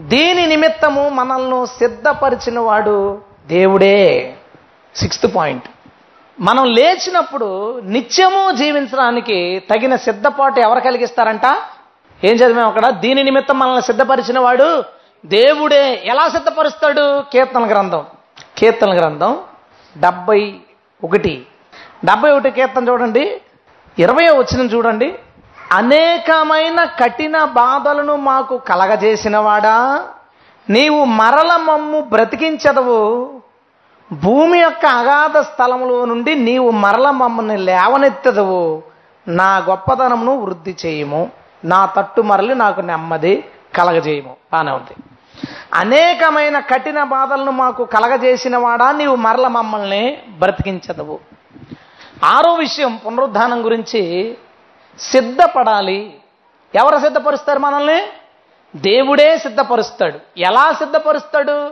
[0.00, 4.34] దీని నిమిత్తము మనల్ని సిద్ధపరిచిన వాడు దేవుడే.
[4.96, 5.64] Sixth point.
[6.40, 11.56] మనం లేచినప్పుడు నిత్యము జీవించడానికి తగిన సిద్ధపాటు ఎవరు కలిగిస్తారంట?
[12.24, 12.90] ఏం చదివాం అక్కడ?
[12.90, 14.84] దీని నిమిత్తం మనల్ని సిద్ధపరిచిన వాడు
[15.26, 16.02] దేవుడే.
[16.04, 17.20] ఎలా సిద్ధపరుస్తాడు?
[17.32, 18.04] కీర్తన గ్రంథం.
[18.58, 19.36] కీర్తన గ్రంథం
[19.98, 20.54] డెబ్బై
[21.04, 21.46] ఒకటి.
[22.04, 23.40] డెబ్బై ఒకటి కీర్తన చూడండి.
[23.98, 25.18] ఇరవయో వచ్చిన చూడండి.
[25.72, 30.06] అనేకమైన కఠిన బాధలను మాకు కలగజేసినవాడా?
[30.70, 33.30] నీవు మరల మమ్ము బ్రతికించదవు.
[34.12, 38.82] భూమి యొక్క అగాధ స్థలములో నుండి నీవు మరల మమ్మల్ని లేవనెత్తదవు.
[39.28, 41.30] నా గొప్పతనమును వృద్ధి చేయము.
[41.64, 44.36] నా తట్టు మరలి నాకు నెమ్మది కలగజేయము.
[44.52, 45.02] బాగానే ఉంది.
[45.74, 51.18] అనేకమైన కఠిన బాధలను మాకు కలగజేసిన వాడా నీవు మరల మమ్మల్ని బ్రతికించదవు.
[52.24, 54.34] ఆరో విషయం పునరుద్ధానం గురించి
[54.98, 56.14] సిద్ధపడాలి.
[56.74, 58.02] ఎవరు సిద్ధపరుస్తారు మనల్ని?
[58.76, 60.18] దేవుడే సిద్ధపరుస్తాడు.
[60.38, 61.70] ఎలా సిద్ధపరుస్తాడు?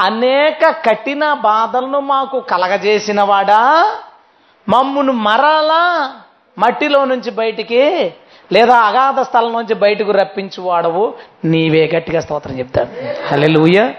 [0.00, 3.94] అనేక కఠిన బాధలను మాకు కలగజేసిన వాడా?
[4.68, 6.16] మమ్మును మరలా
[6.58, 8.14] మట్టిలో నుంచి బయటికి
[8.52, 11.14] లేదా అగాధ స్థలం నుంచి బయటకు రప్పించువాడవు.
[11.44, 12.88] నీవే గట్టిగా స్తోత్రం చెప్తాడు.
[13.28, 13.92] హలెలుయ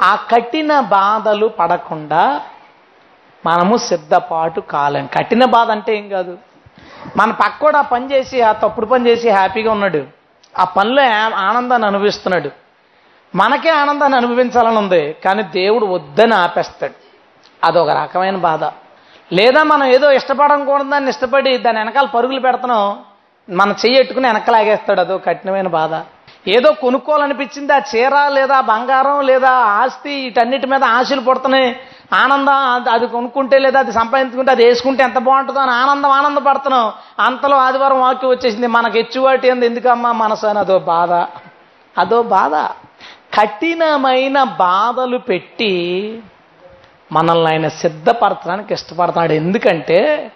[0.00, 2.42] ఆ కఠిన బాధలు పడకుండా
[3.46, 5.08] మనము సిద్ధపాటు కాలేం.
[5.18, 6.38] కఠిన బాధ అంటే ఏం కాదు.
[7.16, 10.04] మన పక్కోడు ఆ పని చేసి ఆ తప్పుడు పని చేసి హ్యాపీగా ఉన్నాడు.
[10.58, 11.02] ఆ పనిలో
[11.36, 12.50] ఆనందాన్ని అనుభవిస్తున్నాడు.
[13.34, 16.94] మనకే ఆనందాన్ని అనుభవించాలని ఉంది కానీ దేవుడు వద్దని ఆపేస్తాడు.
[17.64, 18.64] అదొక రకమైన బాధ.
[19.32, 22.98] లేదా మనం ఏదో ఇష్టపడకూడదు దాన్ని ఇష్టపడి దాని వెనకాల పరుగులు పెడుతున్నాం
[23.56, 26.02] మన చెయ్యి ఎట్టుకుని వెనకలాగేస్తాడు అదో కఠినమైన బాధ.
[26.48, 31.80] ఏదో కొనుక్కోవాలనిపించింది ఆ చీర లేదా బంగారం లేదా ఆస్తి వీటన్నిటి మీద ఆశలు పుడుతున్నాయి.
[32.12, 36.92] ఆనందం అది- అది కొనుక్కుంటే లేదా అది సంపాదించుకుంటే అది వేసుకుంటే ఎంత బాగుంటుందో అని ఆనందం ఆనందపడుతున్నాం.
[37.20, 40.58] అంతలో ఆదివారం వాక్యం వచ్చేసింది మనకి ఎచ్చువాటి అంది ఎందుకమ్మా మనసు అని.
[40.58, 41.12] అదో బాధ.
[41.98, 42.54] అదో బాధ.
[43.40, 46.22] కఠినమైన బాధలు పెట్టి
[47.12, 50.32] మనల్ని ఆయన సిద్ధపరచడానికి ఇష్టపడతాడు ఎందుకంటే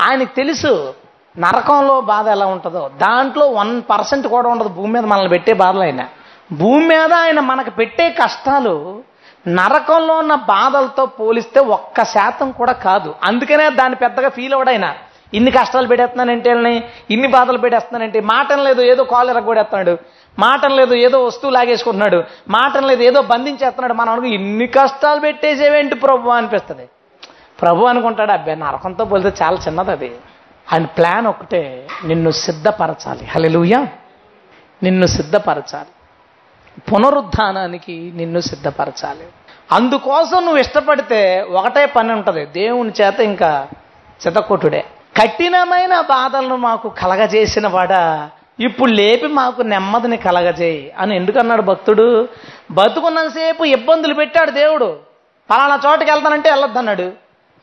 [0.00, 0.94] ఆయనకు తెలుసు
[1.38, 2.90] నరకంలో బాధ ఎలా ఉంటుందో.
[2.96, 4.68] దాంట్లో వన్ పర్సెంట్ కూడా ఉండదు.
[4.68, 6.04] భూమి మీద మనల్ని పెట్టే బాధలు ఆయన.
[6.52, 9.02] భూమి మీద ఆయన మనకు పెట్టే కష్టాలు
[9.48, 13.14] నరకంలో ఉన్న బాధలతో పోలిస్తే ఒక్క శాతం కూడా కాదు.
[13.24, 14.94] అందుకనే దాన్ని పెద్దగా ఫీల్ అవడైనా
[15.34, 19.98] ఇన్ని కష్టాలు పెట్టేస్తున్నానంటే వీళ్ళని, ఇన్ని బాధలు పెట్టేస్తున్నానంటే మాటం లేదు ఏదో కాలు ఎరగొడేస్తున్నాడు
[20.38, 23.92] మాటం లేదు ఏదో వస్తువు లాగేసుకుంటున్నాడు మాటం లేదు ఏదో బంధించేస్తున్నాడు.
[23.92, 26.88] మనం అనుకు ఇన్ని కష్టాలు పెట్టేసేవేంటి ప్రభు అనిపిస్తుంది.
[27.62, 30.16] ప్రభు అనుకుంటాడు అబ్బాయి నరకంతో పోలితే చాలా చిన్నది అది.
[30.72, 33.24] ఆయన ప్లాన్ ఒకటే నిన్ను సిద్ధపరచాలి.
[33.24, 33.88] హలెలుయా
[34.82, 35.88] నిన్ను సిద్ధపరచాలి.
[36.78, 39.26] పునరుద్ధానానికి నిన్ను సిద్ధపరచాలి.
[39.72, 42.46] అందుకోసం నువ్వు ఇష్టపడితే ఒకటే పని ఉంటుంది.
[42.46, 43.68] దేవుని చేత ఇంకా
[44.26, 44.84] చితకొట్టుడే
[45.22, 52.28] కఠినమైన బాధలను మాకు కలగజేసిన వాడా ఇప్పుడు లేపి మాకు నెమ్మదిని కలగజేయి అని ఎందుకన్నాడు భక్తుడు?
[52.70, 54.98] బతుకున్నంతసేపు ఇబ్బందులు పెట్టాడు దేవుడు.
[55.50, 57.12] పలానా చోటకి వెళ్తానంటే వెళ్ళొద్దన్నాడు.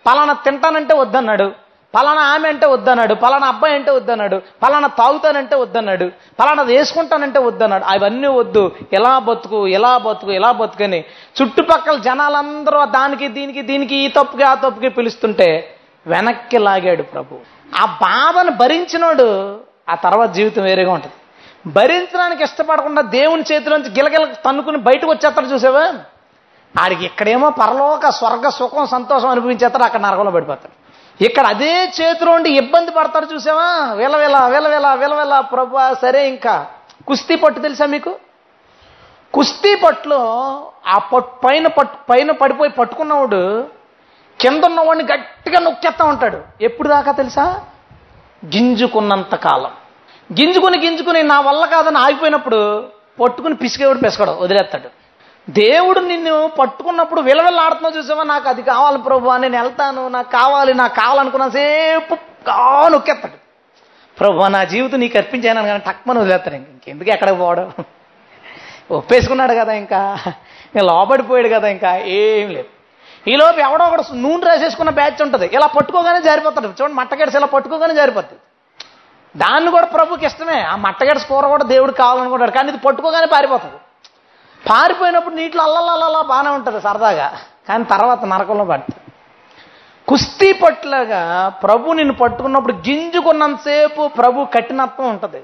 [0.05, 1.51] పలానా తింటానంటే వద్దన్నాడు.
[1.95, 7.83] పలానా ఆమె అంటే వద్దన్నాడు పలానా అబ్బాయి అంటే వద్దన్నాడు పలానా తాగుతానంటే వద్దన్నాడు పలానా వేసుకుంటానంటే వద్దన్నాడు.
[7.83, 8.71] అవన్నీ వద్దు.
[8.93, 11.05] ఎలా బతుకు ఎలా బతుకు ఎలా బతుకని
[11.41, 15.75] చుట్టుపక్కల జనాలందరూ దానికి దీనికి దీనికి ఈ తప్పుకి ఆ తప్పుకి పిలుస్తుంటే
[16.07, 17.35] వెనక్కి లాగాడు ప్రభు.
[17.77, 19.59] ఆ బాధను భరించినోడు
[19.89, 21.15] ఆ తర్వాత జీవితం వేరేగా ఉంటుంది.
[21.69, 25.93] భరించడానికి ఇష్టపడకుండా దేవుని చేతిలోంచి గిలగిల తన్నుకుని బయటకు వచ్చేస్తాడు చూసావా?
[26.81, 30.78] ఆడికి ఇక్కడేమో పరలోక స్వర్గ సుఖం సంతోషం అనిపించేస్తాడు అక్కడ నరకంలో పడిపోతాడు.
[31.21, 33.93] ఇక్కడ అదే చేతిలో ఉండి ఇబ్బంది పడతారు చూసావా?
[33.93, 36.67] విలవిల విలవిల విలవిల ప్రభా సరే ఇంకా.
[37.07, 38.15] కుస్తీ పట్టు తెలుసా మీకు?
[39.33, 40.21] కుస్తీ పట్టులో
[40.87, 43.67] ఆ పట్టు పైన పట్టు పైన పడిపోయి పట్టుకున్నవాడు
[44.39, 46.41] కింద ఉన్నవాడిని గట్టిగా నొక్కేస్తా ఉంటాడు.
[46.61, 47.61] ఎప్పుడు దాకా తెలుసా?
[48.45, 49.71] గింజుకున్నంత కాలం.
[50.41, 52.87] గింజుకుని గింజుకుని నా వల్ల కాదని ఆగిపోయినప్పుడు
[53.21, 54.98] పట్టుకుని పిసికేవాడు పిసకడు వదిలేస్తాడు.
[55.49, 58.23] దేవుడు నిన్ను పట్టుకున్నప్పుడు విలవిల్లాడుతున్నావు చూసావా?
[58.23, 62.15] నాకు అది కావాలి ప్రభు నేను వెళ్తాను నాకు కావాలి నాకు కావాలనుకున్న సేపు
[62.47, 63.33] కా నొక్కేస్తాడు.
[64.19, 67.73] ప్రభు నా జీవితం నీకు అర్పించాను కానీ టక్మని వదిలేస్తాను ఇంకెందుకు ఎక్కడికి పోవడం?
[68.91, 70.17] ఒప్పేసుకున్నాడు కదా ఇంకా.
[70.75, 71.97] ఇంకా లోబడిపోయాడు కదా ఇంకా.
[71.97, 72.67] ఏం లేదు.
[73.29, 75.49] ఈలోపు ఎవడో ఒకడు నూనె రాసేసుకున్న బ్యాచ్ ఉంటుంది.
[75.53, 76.67] ఇలా పట్టుకోగానే జారిపోతాడు.
[76.67, 78.41] చూడండి మట్టగడిసి ఇలా పట్టుకోగానే జారిపోతుంది
[79.37, 80.61] దాన్ని కూడా ప్రభుకి ఇష్టమే.
[80.61, 82.51] ఆ మట్టగడిసి కూర కూడా దేవుడు కావాలనుకుంటాడు.
[82.51, 83.75] కానీ ఇది పట్టుకోగానే పారిపోతుంది.
[84.69, 87.33] పారిపోయినప్పుడు నీటిలో అల్లల్లల్లా బాగానే ఉంటుంది సరదాగా.
[87.67, 88.99] కానీ తర్వాత నరకంలో పడుతుంది
[90.07, 95.37] కుస్తీ పట్టులాగా ప్రభు నిన్ను పట్టుకున్నప్పుడు గింజుకున్నంతసేపు ప్రభు కఠినత్వం ఉంటుంది.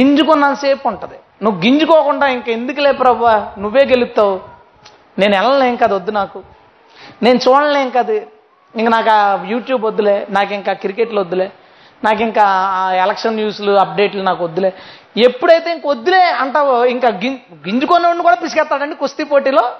[0.00, 1.14] గింజుకున్నంతసేపు ఉంటుంది.
[1.42, 3.24] నువ్వు గింజుకోకుండా ఇంక ఎందుకులే ప్రభు?
[3.60, 4.40] నువ్వే గెలుపుతావు.
[5.18, 6.42] నేను వెళ్ళలేం కదా వద్దు నాకు.
[7.22, 8.12] నేను చూడలేం కదా.
[8.76, 10.26] ఇంక నాకు ఆ యూట్యూబ్ వద్దులే.
[10.30, 11.52] నాకు ఇంకా క్రికెట్లు వద్దులే.
[12.04, 12.42] నాకు ఇంకా
[12.94, 14.72] ఎలక్షన్ న్యూస్లు అప్డేట్లు నాకు వద్దులే.
[15.16, 19.72] ఎప్పుడైతే ఇంక వద్దులే అంటావో ఇంకా గిం గింజుకున్నవాడిని కూడా పిసికేస్తాడండి కుస్తీ పోటీలో.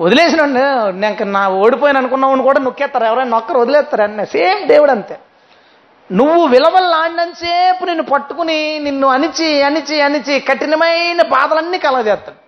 [0.00, 0.60] వదిలేసినండి
[1.00, 3.04] నేను నా ఓడిపోయిన అనుకున్నవాడిని కూడా నొక్కేస్తారు.
[3.04, 4.24] ఎవరైనా నొక్కరు వదిలేస్తారు అన్న.
[4.24, 5.18] సేమ్ దేవుడు అంతే.
[6.12, 12.46] నువ్వు విలవల్లాడినంతసేపు నిన్ను పట్టుకుని నిన్ను అణిచి అణిచి అణిచి కఠినమైన బాధలన్నీ కలగజేస్తాడు.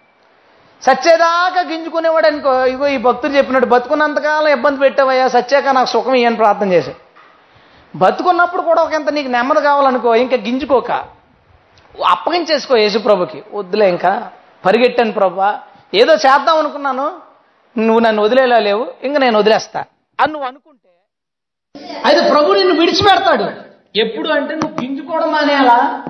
[0.84, 6.72] సచ్చేదాకా గింజుకునేవాడు అనుకో ఇగో ఈ భక్తుడు చెప్పినట్టు బతుకున్నంతకాలం ఇబ్బంది పెట్టావయ్యా సచ్చాక నాకు సుఖం ఇయ్యని ప్రార్థన
[6.72, 6.96] చేశాడు.
[7.98, 11.17] బతుకున్నప్పుడు కూడా ఒకంత నీకు నెమ్మది కావాలనుకో ఇంకా గింజుకోక.
[12.06, 13.42] అప్పగించేసుకో యేసుప్రభుకి.
[13.52, 14.30] వద్దులే ఇంకా.
[14.66, 15.60] పరిగెట్టాను ప్రభా.
[15.94, 17.12] ఏదో చేద్దాం అనుకున్నాను.
[17.78, 18.86] నువ్వు నన్ను వదిలేలా లేవు.
[19.02, 19.84] ఇంకా నేను వదిలేస్తా.
[20.20, 20.88] అని నువ్వు అనుకుంటే.
[22.04, 23.44] అయితే ప్రభు నిన్ను విడిచిపెడతాడు.
[23.98, 26.04] ఎప్పుడు అంటే నువ్వు గింజుకోవడం మానేయాలా?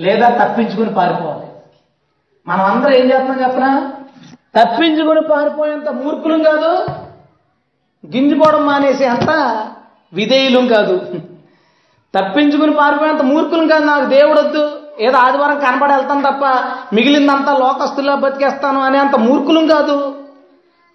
[0.00, 1.46] లేదా తప్పించుకుని పారిపోవాలి?
[2.46, 3.92] మనం అందరం ఏం చేస్తున్నాం చెప్పనా?
[4.62, 6.86] తప్పించుకుని పారిపోయేంత మూర్ఖులం కాదు.
[8.16, 9.30] గింజుకోవడం మానేసి అంత
[10.12, 10.96] విధేయులం కాదు.
[12.14, 13.84] తప్పించుకుని పారిపోయేంత మూర్ఖులం కాదు.
[13.84, 14.81] నాకు దేవుడొద్దు.
[15.00, 16.44] ఏదో ఆదివారం కనబడి వెళ్తాను తప్ప
[16.94, 20.14] మిగిలిందంతా లోకస్తుల్లో బతికేస్తాను అనే అంత మూర్ఖులం కాదు.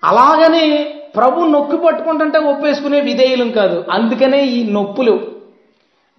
[0.03, 3.85] అలాగని ప్రభు నొక్కి పట్టుకుంటుంటే ఒప్పేసుకునే విధేయులం కాదు.
[3.91, 5.19] అందుకనే ఈ నొప్పులు.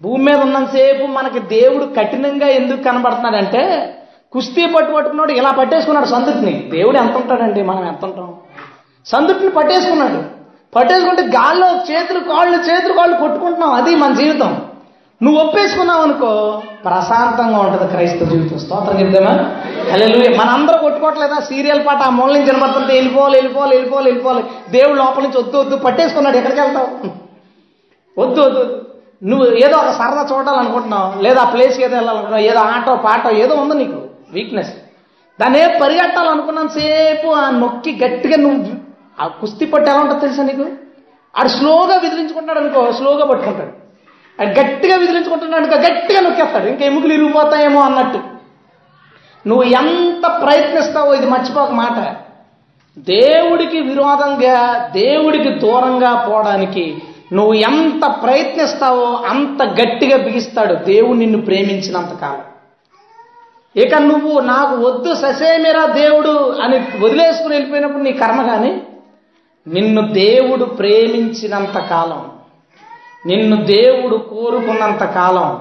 [0.02, 3.94] భూమి మీద ఉన్నంతసేపు మనకి దేవుడు కఠినంగా ఎందుకు కనబడుతున్నాడంటే
[4.32, 6.52] కుస్తీ పట్టు పట్టుకున్నాడు ఇలా పట్టేసుకున్నాడు సందుటిని.
[6.52, 7.62] దేవుడు ఎంత ఉంటాడండి?
[7.62, 8.34] మనం ఎంత ఉంటాం?
[9.06, 10.22] సందుటిని పట్టేసుకున్నాడు.
[10.74, 13.72] పట్టేసుకుంటే గాల్లో చేతులు కాళ్ళు చేతులు కాళ్ళు కొట్టుకుంటున్నాం.
[13.72, 14.67] అది మన జీవితం.
[15.22, 18.58] నువ్వు ఒప్పేసుకున్నావు అనుకో ప్రశాంతంగా ఉంటుంది క్రైస్తవ జీవితం.
[18.58, 19.32] స్తోత్రం చెప్తామా?
[19.92, 20.06] హలో
[20.36, 21.38] మనందరూ కొట్టుకోవట్లేదా?
[21.40, 24.44] సీరియల్ పాట ఆ మూల నుంచి వినబడుతుంటే వెళ్ళిపోవాలి వెళ్ళిపోవాలి వెళ్ళిపోవాలి వెళ్ళిపోవాలి.
[24.70, 26.88] దేవుడు లోపల నుంచి వద్దు వద్దు పట్టేసుకున్నాడు ఎక్కడికి వెళ్తావు?
[28.18, 28.62] వద్దు వద్దు
[29.24, 33.74] నువ్వు ఏదో ఒక సరదా చూడాలనుకుంటున్నావు లేదా ఆ ప్లేస్కి ఏదో వెళ్ళాలనుకుంటున్నావు ఏదో ఆటో పాటో ఏదో ఉంది
[33.74, 33.98] నీకు
[34.32, 34.72] వీక్నెస్
[35.40, 38.76] దాన్ని ఏ పరిగెట్టాలనుకున్నంతసేపు ఆ నొక్కి గట్టిగా నువ్వు
[39.20, 40.66] ఆ కుస్తీ పట్టు ఎలా ఉంటుందో తెలుసా నీకు?
[41.36, 43.77] ఆడు స్లోగా విదిలించుకుంటాడు అనుకో స్లోగా పట్టుకుంటాడు.
[44.44, 46.66] గట్టిగా విదిలించుకుంటున్నాడు గట్టిగా నొక్కేస్తాడు.
[46.66, 48.20] ఇంకా ఎముకలు ఇరిగిపోతాయేమో అన్నట్టు.
[49.48, 52.16] నువ్వు ఎంత ప్రయత్నిస్తావో ఇది మర్చిపోక మాట.
[52.98, 62.42] దేవుడికి విరోధంగా దేవుడికి దూరంగా పోవడానికి నువ్వు ఎంత ప్రయత్నిస్తావో అంత గట్టిగా బిగిస్తాడు దేవుడు నిన్ను ప్రేమించినంత కాలం.
[63.76, 68.82] ఇక నువ్వు నాకు వద్దు ససేమిరా దేవుడు అని వదిలేసుకుని వెళ్ళిపోయినప్పుడు నీ కర్మ కానీ
[69.66, 72.37] నిన్ను దేవుడు ప్రేమించినంత కాలం
[73.26, 75.60] నిన్ను దేవుడు కోరుకున్నంత కాలం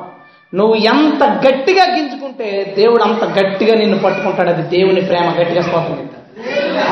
[0.53, 4.49] నువ్వు ఎంత గట్టిగా గింజుకుంటే దేవుడు అంత గట్టిగా నిన్ను పట్టుకుంటాడు.
[4.49, 6.09] అది దేవుని ప్రేమ గట్టిగా స్తోత్రం.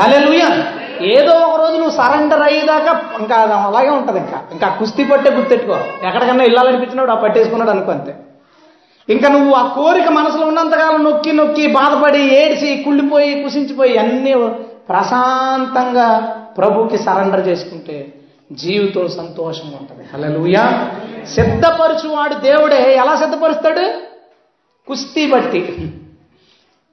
[0.02, 0.62] అలెలుయ
[1.02, 4.40] ఏదో ఒక రోజు నువ్వు సరెండర్ అయ్యేదాకా ఇంకా అలాగే ఉంటుంది ఇంకా.
[4.52, 5.78] ఇంకా కుస్తీ పట్టే గుర్తెట్టుకో.
[6.06, 8.16] ఎక్కడికన్నా వెళ్ళాలనిపించినాడు ఆ పట్టేసుకున్నాడు అనుకో అంతే.
[9.08, 14.34] ఇంకా నువ్వు ఆ కోరిక మనసులో ఉన్నంతకాలం నొక్కి నొక్కి బాధపడి ఏడిసి కుళ్ళిపోయి కుసించిపోయి అన్నీ
[14.88, 18.12] ప్రశాంతంగా ప్రభుకి సరెండర్ చేసుకుంటే
[18.52, 20.08] జీవితం సంతోషంగా ఉంటుంది.
[20.14, 20.90] హలలుయా
[21.34, 22.94] సిద్ధపరచువాడు దేవుడే.
[22.94, 23.92] ఎలా సిద్ధపరుస్తాడు?
[24.88, 25.92] కుస్తీ బట్టి.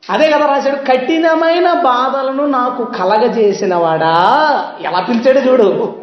[0.10, 4.16] అదే కదా రాశాడు కఠినమైన బాధలను నాకు కలగజేసిన వాడా
[4.86, 5.96] ఎలా పిలిచాడు చూడు.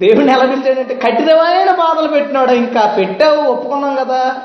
[0.00, 2.52] దేవుడిని ఎలా పిలిచాడంటే కఠినమైన బాధలు పెట్టినాడు?
[2.52, 4.36] ఇంకా పెట్టావు ఒప్పుకున్నాం కదా.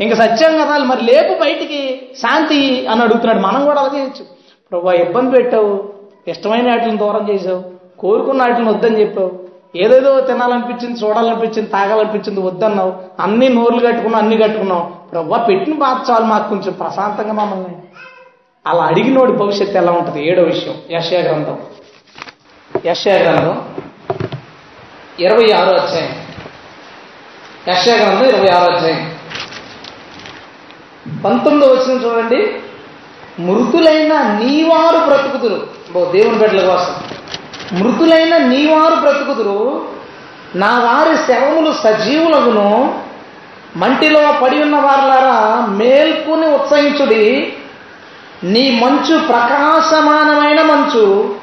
[0.00, 0.78] ఇంకా సత్యం కదా.
[0.78, 2.08] మరి లేపు బయటికి.
[2.18, 3.38] శాంతి అని అడుగుతున్నాడు.
[3.38, 4.24] మనం కూడా అలా చేయొచ్చు.
[4.70, 5.92] ప్రభా ఇబ్బంది పెట్టావు.
[6.28, 7.62] ఇష్టమైన వాటిని దూరం చేసావు
[7.98, 9.39] కోరుకున్న వాటిని వద్దని చెప్పావు.
[9.76, 12.92] ఏదేదో తినాలనిపించింది చూడాలనిపించింది తాగాలనిపించింది వద్దన్నావు.
[13.20, 14.82] అన్ని నోర్లు కట్టుకున్నావు అన్ని కట్టుకున్నావు.
[15.12, 17.76] ప్రభా పెట్టిన బాధ చాలు మాకు కొంచెం ప్రశాంతంగా మమ్మల్ని
[18.66, 20.30] అలా అడిగినోడి భవిష్యత్తు ఎలా ఉంటుంది?
[20.30, 20.74] ఏడో విషయం.
[20.90, 21.58] యశయా గ్రంథం.
[22.86, 23.64] యశయా గ్రంథం
[25.20, 26.14] ఇరవై ఆరో అధ్యాయం.
[27.68, 29.14] యశయా గ్రంథం ఇరవై ఆరో అధ్యాయం.
[31.24, 32.60] పంతొమ్మిదో వచ్చిన చూడండి.
[33.42, 35.68] మృతులైన నీవారు బ్రతుకుతురు
[36.12, 37.09] దేవుని బిడ్డల కోసం.
[37.72, 39.84] మృతులైన నీవారు బ్రతుకుదురు.
[40.54, 42.94] నా వారి శవములు సజీవులగును.
[43.76, 47.52] మంటిలో పడి ఉన్న వారులారా మేల్కొని ఉత్సహించుడి.
[48.44, 51.34] నీ మంచు ప్రకాశమానమైన మంచు.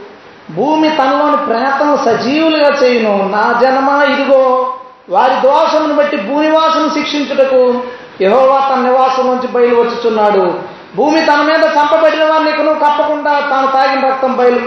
[0.51, 3.29] భూమి తనలోని ప్రేతను సజీవులుగా చేయును.
[3.31, 4.73] నా జనమా ఇదిగో
[5.09, 7.81] వారి దోషమును బట్టి భూనివాసను శిక్షించుటకు
[8.21, 14.07] యహోవా తన నివాసం నుంచి బయలు వచ్చుచున్నాడు భూమి తన మీద చంపబడిన వారిని నువ్వు కప్పకుండా తాను తాగిన
[14.07, 14.59] రక్తం బయలు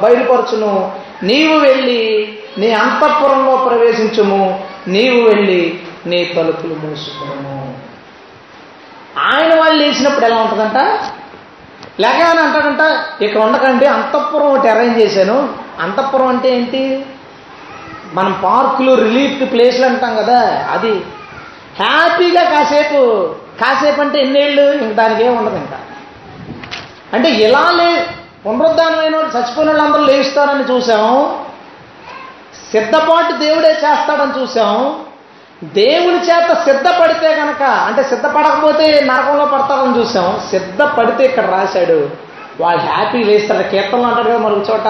[0.00, 0.92] బయలుపరచును.
[1.22, 4.64] నీవు వెళ్ళి నీ అంతఃపురంలో ప్రవేశించుము.
[4.88, 7.74] నీవు వెళ్ళి నీ తలుపులు మూసుకును
[9.18, 10.76] ఆయన వాళ్ళు లేచినప్పుడు ఎలా ఉంటుందంట?
[12.00, 15.48] లేక అని అంటాడంట ఇక్కడ ఉండకండి అంతఃపురం ఒకటి అరేంజ్ చేశాను.
[15.80, 17.06] అంతఃపురం అంటే ఏంటి?
[18.14, 21.04] మనం పార్కులు రిలీఫ్ ప్లేస్లు అంటాం కదా అది.
[21.80, 25.78] హ్యాపీగా కాసేపు కాసేపు అంటే ఎన్నేళ్ళు ఇంక దానికేం ఉండదు ఇంకా.
[27.12, 28.06] అంటే ఇలా లే
[28.46, 31.36] పునరుద్ధానమైన వాళ్ళు చచ్చిపోయిన వాళ్ళందరూ లేస్తారని చూసాం.
[32.72, 34.96] సిద్ధపాటు దేవుడే చేస్తాడని చూసాం.
[35.64, 40.40] దేవుని చేత సిద్ధపడితే కనుక అంటే సిద్ధపడకపోతే నరకంలో పడతారని చూసాం.
[40.50, 42.26] సిద్ధపడితే ఇక్కడ రాశాడు
[42.60, 43.62] వాళ్ళు హ్యాపీ లేస్తారు?
[43.62, 44.86] కీర్తనలు అంటారు కదా మరొక చోట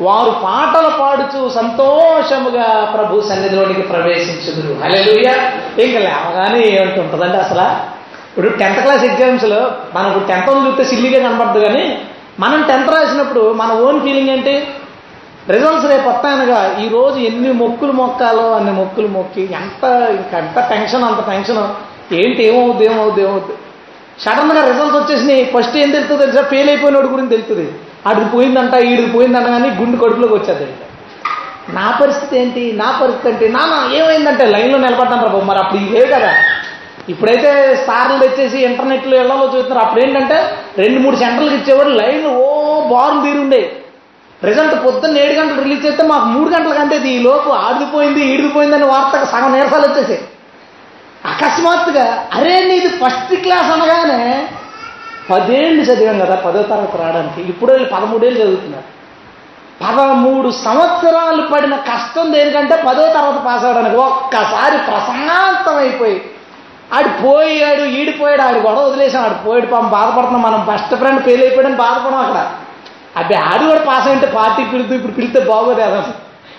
[0.00, 4.82] వారు పాటలు పాడుతూ సంతోషముగా ప్రభు సన్నిధిలోనికి ప్రవేశించుదురు.
[4.84, 5.32] హల్లెలూయ.
[5.84, 8.01] ఇంకా లేవగానే ఏమంటుంటుందండి అసలు?
[8.32, 11.98] ఇప్పుడు టెన్త్ క్లాస్ ఎగ్జామ్స్లో మనకు టెన్త్ చూస్తే సిల్లీగా కనబడదు కానీ
[12.40, 14.68] మనం టెన్త్ రాసినప్పుడు మన ఓన్ ఫీలింగ్ ఏంటి?
[15.48, 21.04] రిజల్ట్స్ రేపు వస్తాయనగా ఈ రోజు ఎన్ని మొక్కులు మొక్కాలో అన్ని మొక్కులు మొక్కి ఎంత ఇంకా ఎంత టెన్షన్
[21.04, 21.62] అంత టెన్షన్
[22.14, 23.52] ఏంటి ఏమవుద్ది ఏమవుద్ది ఏమవుద్ది?
[24.20, 25.44] సడన్గా రిజల్ట్స్ వచ్చేసినాయి.
[25.44, 26.42] ఫస్ట్ ఏం తెలుస్తుంది తెలుసా?
[26.42, 27.72] ఫెయిల్ అయిపోయినోడు గురించి తెలుస్తుంది.
[28.06, 30.66] ఆడికి పోయిందంట ఈడికి పోయిందంట కానీ గుండె కడుపులోకి వచ్చేది.
[31.68, 32.72] నా పరిస్థితి ఏంటి?
[32.72, 36.32] నా పరిస్థితి ఏంటి నాన్న ఏమైందంటే లైన్లో నిలబడ్డాను రా బాబు మరి అప్పుడు ఇవే కదా.
[37.08, 37.50] ఇప్పుడైతే
[37.86, 39.86] సార్లు తెచ్చేసి ఇంటర్నెట్లో ఇళ్ళలో చూస్తున్నారు.
[39.86, 40.36] అప్పుడు ఏంటంటే
[40.78, 43.76] రెండు మూడు సెంటర్లకు ఇచ్చేవారు లైన్ ఓ బారులు తీరుండే.
[44.44, 49.24] రిజల్ట్ పొద్దున్న ఏడు గంటలు రిలీజ్ చేస్తే మాకు మూడు గంటలకు అంటే ఈ లోపు ఆడిపోయింది ఈడిపోయిందని వార్తకు
[49.24, 50.20] సగం నీరసాలు వచ్చేసాయి.
[51.24, 54.48] అకస్మాత్తుగా అరే నీది ఫస్ట్ క్లాస్ అనగానే
[55.30, 57.40] పదేళ్ళు చదివాం కదా పదో తరగతి రావడానికి.
[57.48, 58.88] ఇప్పుడు పదమూడేళ్ళు చదువుతున్నారు.
[59.84, 66.18] పదమూడు సంవత్సరాలు పడిన కష్టం దేనికంటే పదో తరగతి పాస్ అవడానికి ఒక్కసారి ప్రశాంతమైపోయి
[66.94, 69.66] ఆడు పోయాడు ఈడిపోయాడు ఆడు గొడవ వదిలేసాం ఆడు పోయాడు.
[69.66, 72.52] పాపం బాధపడుతున్నాం మనం బెస్ట్ ఫ్రెండ్ ఫెయిల్ అయిపోయాడని బాధపడడం అక్కడ.
[73.16, 76.04] అబ్బే ఆడు కూడా పాస్ అయితే పార్టీ పిలుతూ ఇప్పుడు పిలిస్తే బాగోదు కదా.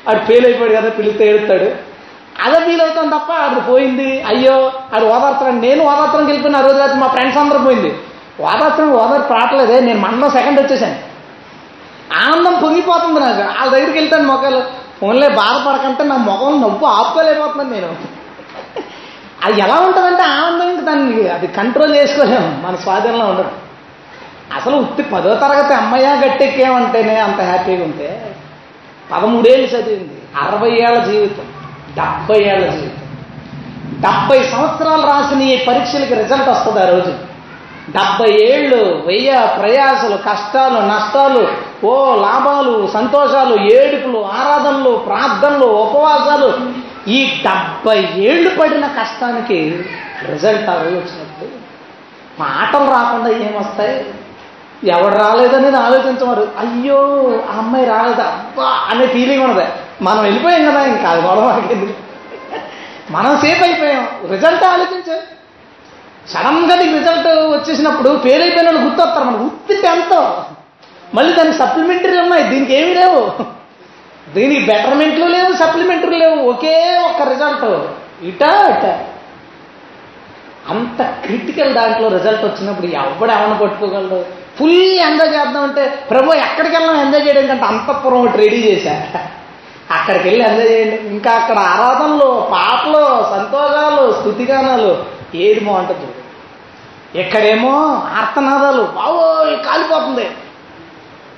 [0.09, 1.93] ఆడు ఫెయిల్ అయిపోయాడు కదా పిలిస్తే ఏడుతాడు
[2.43, 4.21] అదే ఫీల్ అవుతాం తప్ప అది పోయింది.
[4.21, 7.97] అయ్యో అది ఓదార్చడం నేను ఓదార్తనం వెళ్ళిపోయిన ఆ రోజు రాత్రి మా ఫ్రెండ్స్ అందరూ పోయింది.
[8.41, 10.95] ఓదార్చడం ఓదార్పు రావట్లేదే నేను మన్నం సెకండ్ వచ్చేసాను.
[12.25, 13.41] ఆనందం పొంగిపోతుంది నాకు.
[13.41, 14.63] వాళ్ళ దగ్గరికి వెళ్తాను మొక్కలు.
[15.01, 18.12] ఫోన్లే బాధపడకంటే నా ముఖం నవ్వు ఆపుకోలేకపోతున్నాను నేను.
[19.45, 23.51] అది ఎలా ఉంటుందంటే ఆనందం ఇంకా దాన్ని అది కంట్రోల్ చేసుకోలేము మన స్వాధీనంలో ఉండదు
[24.55, 28.35] అసలు ఉత్తి పదో తరగతి అమ్మయ్య గట్టెక్కేమంటేనే అంత హ్యాపీగా ఉంటే
[29.11, 30.21] పదమూడేళ్ళు చదివింది.
[30.41, 31.45] అరవై ఏళ్ళ జీవితం.
[31.95, 33.03] డెబ్బై ఏళ్ళ జీవితం.
[34.01, 37.13] డెబ్బై సంవత్సరాలు రాసిన ఈ పరీక్షలకి రిజల్ట్ వస్తుంది ఆ రోజు.
[37.89, 41.47] డెబ్బై ఏళ్ళు వెయ్య ప్రయాసలు కష్టాలు నష్టాలు
[41.85, 46.47] ఓ లాభాలు సంతోషాలు ఏడుపులు ఆరాధనలు ప్రార్థనలు ఉపవాసాలు
[47.07, 49.85] ఈ డెబ్బై ఏళ్ళు పడిన కష్టానికి
[50.25, 51.49] రిజల్ట్ ఆ రోజు వచ్చినప్పుడు?
[52.39, 54.13] మాటలు రాకుండా ఏమొస్తాయి?
[54.83, 56.97] ఎవడు రాలేదనేది ఆలోచించమరు అయ్యో
[57.51, 58.23] ఆ అమ్మాయి రాలేదా.
[58.23, 59.69] అబ్బా అనే ఫీలింగ్ ఉన్నది.
[60.01, 61.61] మనం వెళ్ళిపోయాం కదా ఇంకా అది గొడవ
[63.11, 64.07] మనం సేఫ్ అయిపోయాం.
[64.29, 65.21] రిజల్ట్ ఆలోచించే.
[66.29, 69.23] సడన్గా నీకు రిజల్ట్ వచ్చేసినప్పుడు ఫెయిల్ అయిపోయిన వాళ్ళు గుర్తొస్తారు.
[69.23, 70.45] మనం గుర్తుంటే ఎంతో.
[71.13, 72.43] మళ్ళీ దానికి సప్లిమెంటరీలు ఉన్నాయి.
[72.43, 73.31] దీనికి ఏమీ లేవు.
[74.35, 76.75] దీనికి బెటర్మెంట్లు లేవు సప్లిమెంటరీ లేవు ఒకే
[77.07, 77.65] ఒక్క రిజల్ట్
[78.29, 78.85] ఇటా ఇట.
[80.73, 84.19] అంత క్రిటికల్ దాంట్లో రిజల్ట్ వచ్చినప్పుడు ఎవడు ఎవరిని పట్టుకోగలడు
[84.57, 88.93] ఫుల్ ఎంజాయ్ చేద్దామంటే ప్రభు ఎక్కడికి వెళ్ళాం ఎంజాయ్ చేయడం కంటే అంతఃపురం ఒకటి రెడీ చేశా.
[89.95, 90.97] అక్కడికి వెళ్ళి ఎంజాయ్ చేయండి.
[91.13, 93.03] ఇంకా అక్కడ ఆరాధనలు పాటలు
[93.33, 94.91] సంతోషాలు స్థుతిగానాలు
[95.45, 96.09] ఏది బాగుంటుంది
[97.21, 97.73] ఇక్కడేమో
[98.19, 99.25] ఆర్తనాదాలు బావో
[99.67, 100.25] కాలిపోతుంది.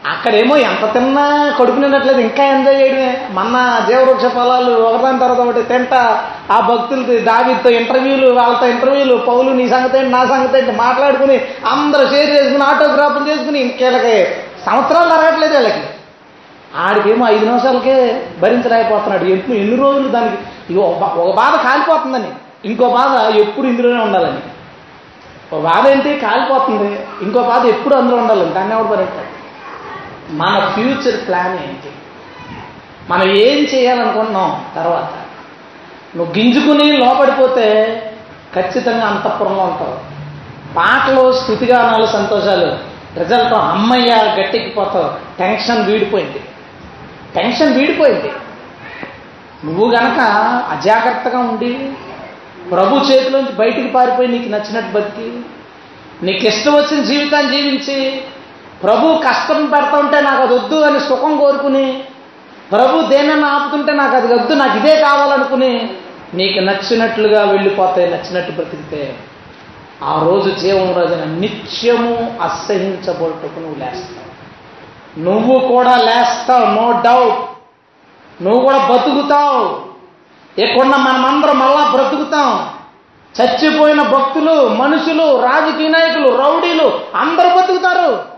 [0.10, 3.28] అక్కడేమో ఎంత తిన్నా కడుపు నిండట్లేదు ఇంకా ఎంజాయ్ చేయడమే.
[3.32, 9.70] మన జీవవృక్ష ఫలాలు ఒకదాని తర్వాత ఒకటి తింటా ఆ భక్తులతో దావితో ఇంటర్వ్యూలు వాళ్ళతో ఇంటర్వ్యూలు పౌలు నీ
[9.70, 14.28] సంగతి ఏంటి నా సంగతి ఏంటి మాట్లాడుకుని అందరూ షేర్ చేసుకుని ఆటోగ్రాఫ్లు చేసుకుని ఇంకేళ్ళకి
[14.66, 15.84] సంవత్సరాలు జరగట్లేదు వీళ్ళకి.
[16.76, 19.24] ఆడికేమో ఐదు నిమిషాలకే భరించలేకపోతున్నాడు.
[19.26, 22.28] ఎప్పుడు ఎన్ని రోజులు దానికి ఒక ఒక బాధ కాలిపోతుందని
[22.66, 24.38] ఇంకో బాధ ఎప్పుడు ఇందులోనే ఉండాలని.
[25.56, 26.20] ఒక బాధ ఏంటి?
[26.20, 26.99] కాలిపోతుంది.
[27.22, 28.49] ఇంకో బాధ ఎప్పుడు అందులో ఉండాలని.
[28.49, 29.45] దాన్ని ఎవరు భరించాడు
[30.30, 31.91] మన ఫ్యూచర్ ప్లాన్ ఏంటి?
[33.09, 35.09] మనం ఏం చేయాలనుకుంటున్నాం తర్వాత?
[36.17, 38.01] నువ్వు గింజుకుని లోపడిపోతే
[38.55, 40.15] ఖచ్చితంగా అంతఃపురంలో ఉంటావు.
[40.76, 42.95] పాటలు స్థుతిగానాలు సంతోషాలు.
[43.19, 45.38] రిజల్ట్ అమ్మయ్య గట్టెక్కిపోతావు.
[45.39, 46.41] టెన్షన్ వీడిపోయింది.
[47.36, 48.32] టెన్షన్ వీడిపోయింది.
[49.65, 50.19] నువ్వు గనక
[50.71, 51.93] అజాగ్రత్తగా ఉండి
[52.69, 55.39] ప్రభు చేతిలోంచి బయటికి పారిపోయి నీకు నచ్చినట్టు బతికి
[56.26, 58.21] నీకు ఇష్టం వచ్చిన జీవితాన్ని జీవించి
[58.84, 62.03] ప్రభు కష్టం పెడతా ఉంటే నాకు అది వద్దు అని సుఖం కోరుకుని
[62.71, 65.89] ప్రభు దేనన్నా ఆపుతుంటే నాకు అది వద్దు నాకు ఇదే కావాలనుకుని
[66.34, 69.15] నీకు నచ్చినట్లుగా వెళ్ళిపోతాయి నచ్చినట్టు బ్రతికితే
[70.03, 74.26] ఆ రోజు జీవం రోజున నిత్యము అసహించబడుటకు నువ్వు లేస్తావు.
[75.19, 77.38] నువ్వు కూడా లేస్తావు నో డౌట్
[78.43, 79.82] నువ్వు కూడా బతుకుతావు.
[80.61, 82.69] ఎక్కడున్న మనమందరం మళ్ళా బ్రతుకుతాం.
[83.41, 88.34] చచ్చిపోయిన భక్తులు మనుషులు రాజకీయ నాయకులు రౌడీలు అందరూ బతుకుతారు.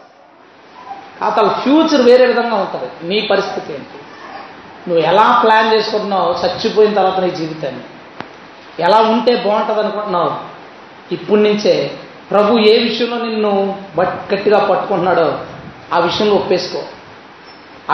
[1.24, 3.08] అతను ఫ్యూచర్ వేరే విధంగా ఉంటుంది.
[3.08, 4.00] నీ పరిస్థితి ఏంటి?
[4.90, 7.82] నువ్వు ఎలా ప్లాన్ చేసుకుంటున్నావు చచ్చిపోయిన తర్వాత నీ జీవితాన్ని?
[8.80, 10.32] ఎలా ఉంటే బాగుంటుంది అనుకుంటున్నావు?
[11.14, 11.92] ఇప్పటి నుంచే
[12.32, 15.40] ప్రభు ఏ విషయంలో నిన్ను బట్ గట్టిగా పట్టుకుంటున్నాడో
[15.94, 16.82] ఆ విషయంలో ఒప్పేసుకో.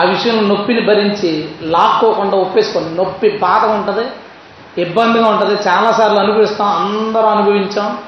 [0.00, 4.08] ఆ విషయంలో నొప్పిని భరించి లాక్కోకుండా ఒప్పేసుకోండి నొప్పి బాధ ఉంటుంది
[4.82, 5.54] ఇబ్బందిగా ఉంటుంది.
[5.68, 7.98] చాలాసార్లు అనుభవిస్తాం అందరూ అనుభవించాం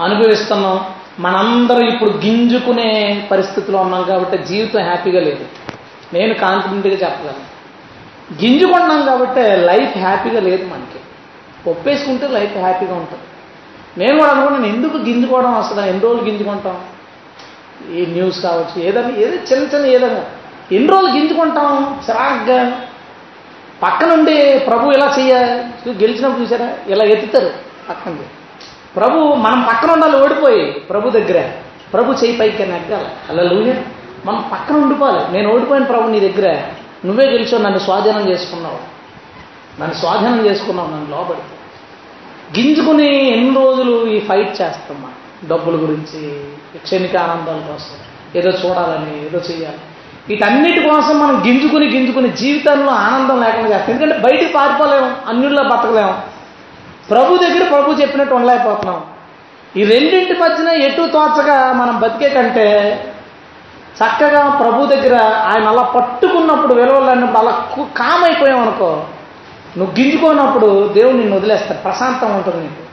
[0.00, 0.84] అనుభవిస్తున్నాం.
[1.20, 5.46] మనందరం ఇప్పుడు గింజుకునే పరిస్థితిలో ఉన్నాం కాబట్టి జీవితం హ్యాపీగా లేదు.
[6.14, 7.56] నేను కాన్ఫిడెంట్గా చెప్పగలను.
[8.44, 10.98] గింజుకున్నాం కాబట్టి లైఫ్ హ్యాపీగా లేదు మనకి.
[11.70, 13.22] ఒప్పేసుకుంటే లైఫ్ హ్యాపీగా ఉంటుంది.
[13.98, 16.84] నేను కూడా అనుకున్నాను ఎందుకు గింజుకోవడం అసలు ఎన్ని రోజులు గింజుకుంటాం?
[17.92, 20.24] ఈ న్యూస్ కావచ్చు ఏదైనా ఏదో చిన్న చిన్న ఏదైనా.
[20.72, 22.00] ఎన్ని రోజులు గింజుకుంటాం?
[22.10, 22.82] చిరాగ్గా.
[23.82, 26.74] పక్కనుండి ప్రభు ఇలా చేయాలి గెలిచినప్పుడు చూసారా?
[26.86, 27.52] ఇలా ఎత్తుతారు
[27.88, 28.16] పక్కన
[28.96, 31.50] ప్రభు మనం పక్కన ఉండాలి ఓడిపోయి ప్రభు దగ్గర.
[31.92, 33.74] ప్రభు చేయి పైకి నెగ్గాలి అలా లూయ
[34.24, 35.32] మనం పక్కన ఉండిపోవాలి.
[35.32, 36.62] నేను ఓడిపోయిన ప్రభు నీ దగ్గర.
[37.04, 38.78] నువ్వే గెలిచావు నన్ను స్వాధీనం చేసుకున్నావు.
[39.80, 41.38] నన్ను స్వాధీనం చేసుకున్నావు నన్ను లోబడి.
[42.60, 45.08] గింజుకుని ఎన్ని రోజులు ఈ ఫైట్ చేస్తామా?
[45.48, 46.44] డబ్బుల గురించి
[46.78, 47.98] క్షణిక ఆనందాల కోసం.
[48.36, 49.78] ఏదో చూడాలని ఏదో చేయాలి.
[50.28, 53.96] వీటన్నిటి కోసం మనం గింజుకుని గింజుకుని జీవితంలో ఆనందం లేకుండా చేస్తాం.
[53.96, 56.14] ఎందుకంటే బయటికి పారిపోలేము అన్యుల్లో బతకలేము
[57.10, 59.04] ప్రభు దగ్గర ప్రభు చెప్పినట్టు ఉండలేకపోతున్నాం.
[59.76, 63.00] ఈ రెండింటి మధ్యన ఎటు తోచగా మనం బతికే కంటే
[63.96, 69.04] చక్కగా ప్రభు దగ్గర ఆయన అలా పట్టుకున్నప్పుడు విలువలన్నప్పుడు అలా కు- కామ్ అయిపోయాం అనుకో
[69.76, 71.80] నువ్వు గింజుకోనప్పుడు దేవుడు నిన్ను వదిలేస్తాడు.
[71.80, 72.86] ప్రశాంతం ఉంటుంది నీకు.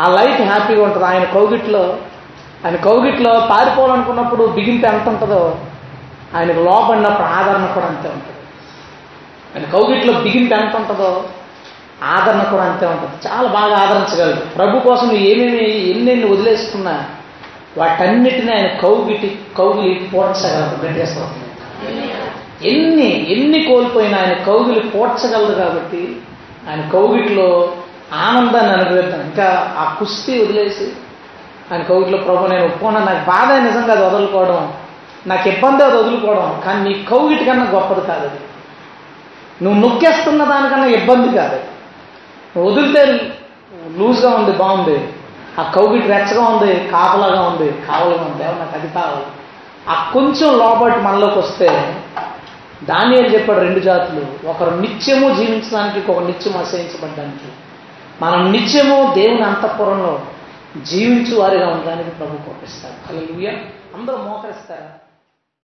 [0.00, 1.06] ఆ లైఫ్ హ్యాపీగా ఉంటుంది.
[1.06, 1.96] ఆయన కౌగిట్లో
[2.66, 5.58] ఆయన కౌగిట్లో పారిపోవాలనుకున్నప్పుడు బిగింపు ఎంత ఉంటుందో
[6.36, 8.36] ఆయనకు లోపడినప్పుడు ఆదరణ కూడా అంతే ఉంటుంది.
[9.56, 11.24] ఆయన కౌగిట్లో బిగింపు ఎంత ఉంటుందో
[12.08, 13.16] ఆదరణ కూడా అంతే ఉంటుంది.
[13.26, 16.94] చాలా బాగా ఆదరించగలరు ప్రభు కోసం ఏమేమి ఎన్నెన్ని వదిలేసుకున్నా
[17.76, 21.28] వాటన్నిటిని ఆయన కౌగిటి కౌగిలి పోడ్చగలరు గట్టేస్తాం
[22.70, 26.02] ఎన్ని ఎన్ని కోల్పోయినా ఆయన కౌగిలి పోడ్చగలరు కాబట్టి
[26.68, 27.48] ఆయన కౌగిట్లో
[28.22, 29.46] ఆనందాన్ని అనుభవిస్తాను ఇంకా
[29.76, 30.86] ఆ కుస్తీ వదిలేసి
[31.70, 34.60] ఆయన కౌగిట్లో ప్రభు నేను ఒప్పుకున్నా నాకు బాధ నిజంగా అది వదులుకోవడం
[35.26, 38.40] నాకు ఇబ్బంది అది వదులుకోవడం కానీ నీ కౌగిటి కన్నా గొప్పది కాదు అది.
[39.60, 41.58] నువ్వు నొక్కేస్తున్న దానికన్నా ఇబ్బంది కాదు
[42.60, 43.04] వదిలితే
[43.96, 45.14] లూజ్గా ఉంది బాగుంది.
[45.58, 49.26] ఆ కౌగిటి రెచ్చగా ఉంది కాపలాగా ఉంది కావలుగా ఉంది నాకు అది కావాలి
[49.88, 51.68] ఆ కొంచెం లోబట్టి మనలోకి వస్తే
[52.82, 54.48] దాన్ని ఏం చెప్పాడు రెండు జాతులు.
[54.48, 57.48] ఒకరు నిత్యము జీవించడానికి ఇంకొక నిత్యం అసహించబడడానికి
[58.22, 60.20] మనం నిత్యము దేవుని అంతఃపురంలో
[60.82, 63.52] జీవించు వారిగా ఉండడానికి ప్రభు కోపిస్తారు అలా
[63.98, 64.88] అందరూ మోకరిస్తారా.